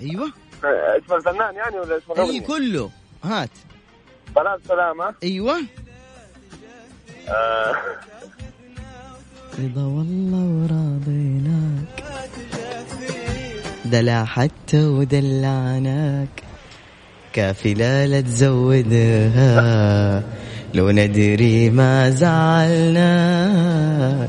أيوه. 0.00 0.32
اسم 0.64 1.14
الفنان 1.14 1.54
يعني 1.54 1.78
ولا 1.78 1.96
اسم 1.96 2.12
أي 2.12 2.14
الاغنيه؟ 2.14 2.40
كله. 2.40 2.90
هات. 3.24 3.50
صلاة 4.34 4.58
سلامة 4.68 5.14
أيوه. 5.22 5.60
آه، 7.28 7.74
رضا 9.58 9.82
والله 9.82 10.62
وراضيناك 10.62 12.04
دلع 13.84 14.24
حتى 14.24 14.86
ودلعناك 14.86 16.28
كافلة 17.32 18.06
لا 18.06 18.20
تزودها. 18.20 20.22
لو 20.74 20.90
ندري 20.90 21.70
ما 21.70 22.10
زعلناك 22.10 23.60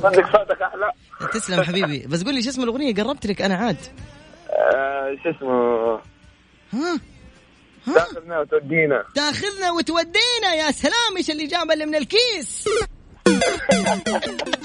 صدق 0.02 0.38
صوتك 0.38 0.62
أحلى. 0.62 0.92
تسلم 1.34 1.64
حبيبي. 1.64 2.08
بس 2.08 2.24
قول 2.24 2.36
لي 2.36 2.42
شو 2.44 2.50
اسم 2.50 2.64
الأغنية؟ 2.64 2.96
قربت 2.96 3.28
لك 3.28 3.42
أنا 3.42 3.56
عاد. 3.56 3.78
آه، 4.50 5.16
شو 5.24 5.30
اسمه؟ 5.30 6.00
ها؟ 6.74 7.00
تاخذنا 7.86 8.40
وتودينا. 8.40 9.04
تاخذنا 9.16 9.72
وتودينا. 9.72 10.54
يا 10.58 10.72
سلام 10.72 11.18
إيش 11.18 11.32
الاجابه 11.32 11.74
اللي 11.74 11.86
من 11.86 11.96
الكيس؟ 11.96 12.66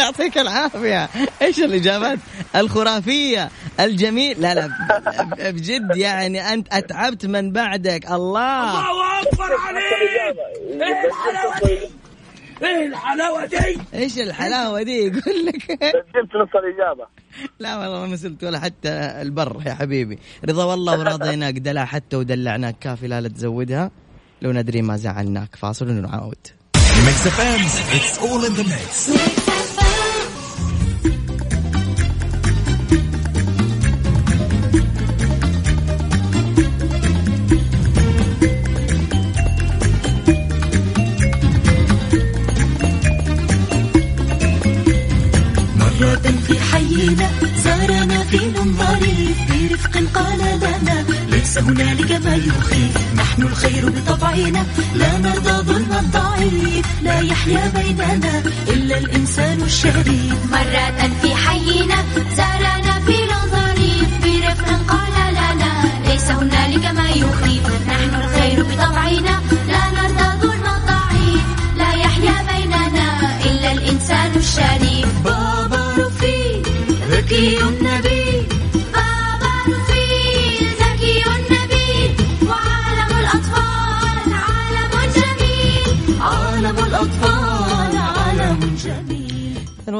يعطيك 0.00 0.38
العافية. 0.38 1.08
إيش 1.42 1.58
الإجابات؟ 1.58 2.18
الخرافية 2.56 3.50
الجميل. 3.80 4.40
لا 4.40 4.54
لا 4.54 4.70
بجد 5.50 5.96
يعني 5.96 6.52
أنت 6.52 6.68
أتعبت 6.72 7.26
من 7.26 7.52
بعدك. 7.52 8.10
الله. 8.10 8.80
إيش 13.94 14.18
الحلاوة 14.18 14.82
دي؟ 14.82 14.98
يقول 14.98 15.46
لك. 15.46 15.70
جبت 16.14 16.34
نص 16.34 16.48
الإجابة. 16.54 17.06
لا 17.58 17.78
والله 17.78 18.06
ما 18.06 18.16
سلت 18.16 18.44
ولا 18.44 18.60
حتى 18.60 18.88
البر 19.22 19.62
يا 19.66 19.74
حبيبي. 19.74 20.18
رضا 20.48 20.64
والله 20.64 20.98
وراضيناك 20.98 21.54
دلع 21.54 21.84
حتى 21.84 22.16
ودلعناك. 22.16 22.78
كافي 22.80 23.06
لا 23.06 23.20
لا 23.20 23.28
تزودها. 23.28 23.90
لو 24.42 24.52
ندري 24.52 24.82
ما 24.82 24.96
زعلناك. 24.96 25.56
فاصل 25.56 25.88
ونعاود 25.88 26.46
Mix 27.06 27.26
FM 27.26 27.60
it's 27.96 28.18
all 28.18 28.46
in 28.46 28.52
the 28.52 28.62
mix 28.62 29.10
زارنا 48.32 48.54
في 48.54 48.76
ظريف 48.78 49.38
برفق 49.50 49.94
قال 50.14 50.38
لنا 50.38 51.04
ليس 51.28 51.58
هنالك 51.58 52.12
ما 52.24 52.34
يخيف 52.34 53.14
نحن 53.16 53.42
الخير 53.42 53.90
بطبعنا 53.90 54.66
لا 54.94 55.18
نرضى 55.18 55.50
ظلم 55.72 55.92
الضعيف 55.92 56.86
لا 57.02 57.20
يحيا 57.20 57.72
بيننا 57.74 58.42
إلا 58.68 58.98
الإنسان 58.98 59.62
الشريف. 59.62 60.34
مرة 60.52 61.10
في 61.22 61.34
حينا 61.34 61.96
زارنا 62.36 63.00
في 63.06 63.16
ظريف 63.50 64.10
برفق 64.24 64.70
قال 64.88 65.32
لنا 65.32 65.72
ليس 66.08 66.30
هنالك 66.30 66.86
ما 66.94 67.08
يخيف 67.08 67.66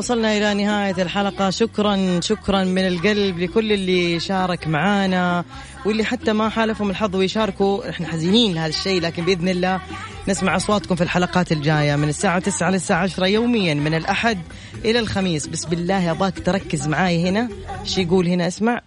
وصلنا 0.01 0.37
إلى 0.37 0.55
نهاية 0.55 1.03
الحلقة. 1.03 1.51
شكرا 1.51 2.21
شكرا 2.21 2.65
من 2.65 2.87
القلب 2.87 3.39
لكل 3.39 3.73
اللي 3.73 4.21
شارك 4.21 4.67
معانا 4.67 5.45
واللي 5.85 6.05
حتى 6.05 6.33
ما 6.33 6.49
حالفهم 6.49 6.91
الحظ 6.91 7.17
ويشاركوا. 7.17 7.91
إحنا 7.91 8.09
حزينين 8.09 8.55
لهذا 8.55 8.67
الشيء 8.67 9.01
لكن 9.01 9.25
بإذن 9.25 9.49
الله 9.49 9.81
نسمع 10.29 10.57
أصواتكم 10.57 10.95
في 10.95 11.03
الحلقات 11.03 11.53
الجاية 11.53 11.97
من 11.97 12.09
الساعة 12.09 12.39
9 12.39 12.71
للساعة 12.71 13.03
10 13.03 13.27
يوميا 13.27 13.75
من 13.75 13.95
الأحد 13.95 14.39
إلى 14.85 14.99
الخميس. 14.99 15.47
بس 15.47 15.65
بالله 15.65 16.11
أباك 16.11 16.39
تركز 16.47 16.89
معاي 16.89 17.29
هنا. 17.29 17.49
شي 17.85 18.03
يقول 18.03 18.27
هنا؟ 18.29 18.47
اسمع. 18.47 18.83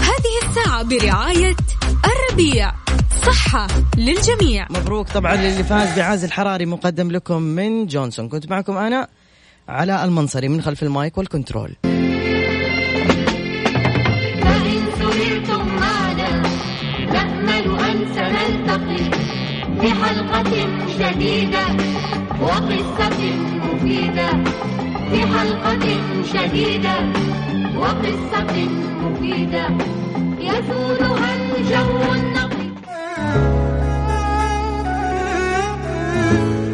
هذه 0.00 0.48
الساعة 0.48 0.82
برعاية 0.82 1.56
الربيع. 2.04 2.72
صحة 3.22 3.66
للجميع. 3.96 4.66
مبروك 4.70 5.08
طبعا 5.08 5.34
للي 5.34 5.64
فاز 5.64 5.98
بعازل 5.98 6.32
حراري 6.32 6.66
مقدم 6.66 7.10
لكم 7.10 7.42
من 7.42 7.86
جونسون. 7.86 8.28
كنت 8.28 8.50
معكم 8.50 8.76
أنا 8.76 9.08
على 9.68 10.04
المنصري 10.04 10.48
من 10.48 10.62
خلف 10.62 10.82
المايك 10.82 11.18
والكنترول. 11.18 11.76
فإن 14.42 14.86
سهرتم 14.98 15.66
معنا 15.80 16.42
نأمل 17.12 17.80
أن 17.80 18.14
سنلتقي 18.14 19.04
في 19.80 19.94
حلقة 20.04 20.52
جديدة 20.98 21.66
وقصة 22.40 23.20
مفيدة؟ 23.64 24.30
في 25.10 25.26
حلقة 25.26 25.84
جديدة 26.34 26.96
وقصة 27.76 28.54
مفيدة. 29.00 29.68
يسودها 30.38 31.34
الجو 31.34 32.12
Thank 33.24 33.36
you. 36.48 36.54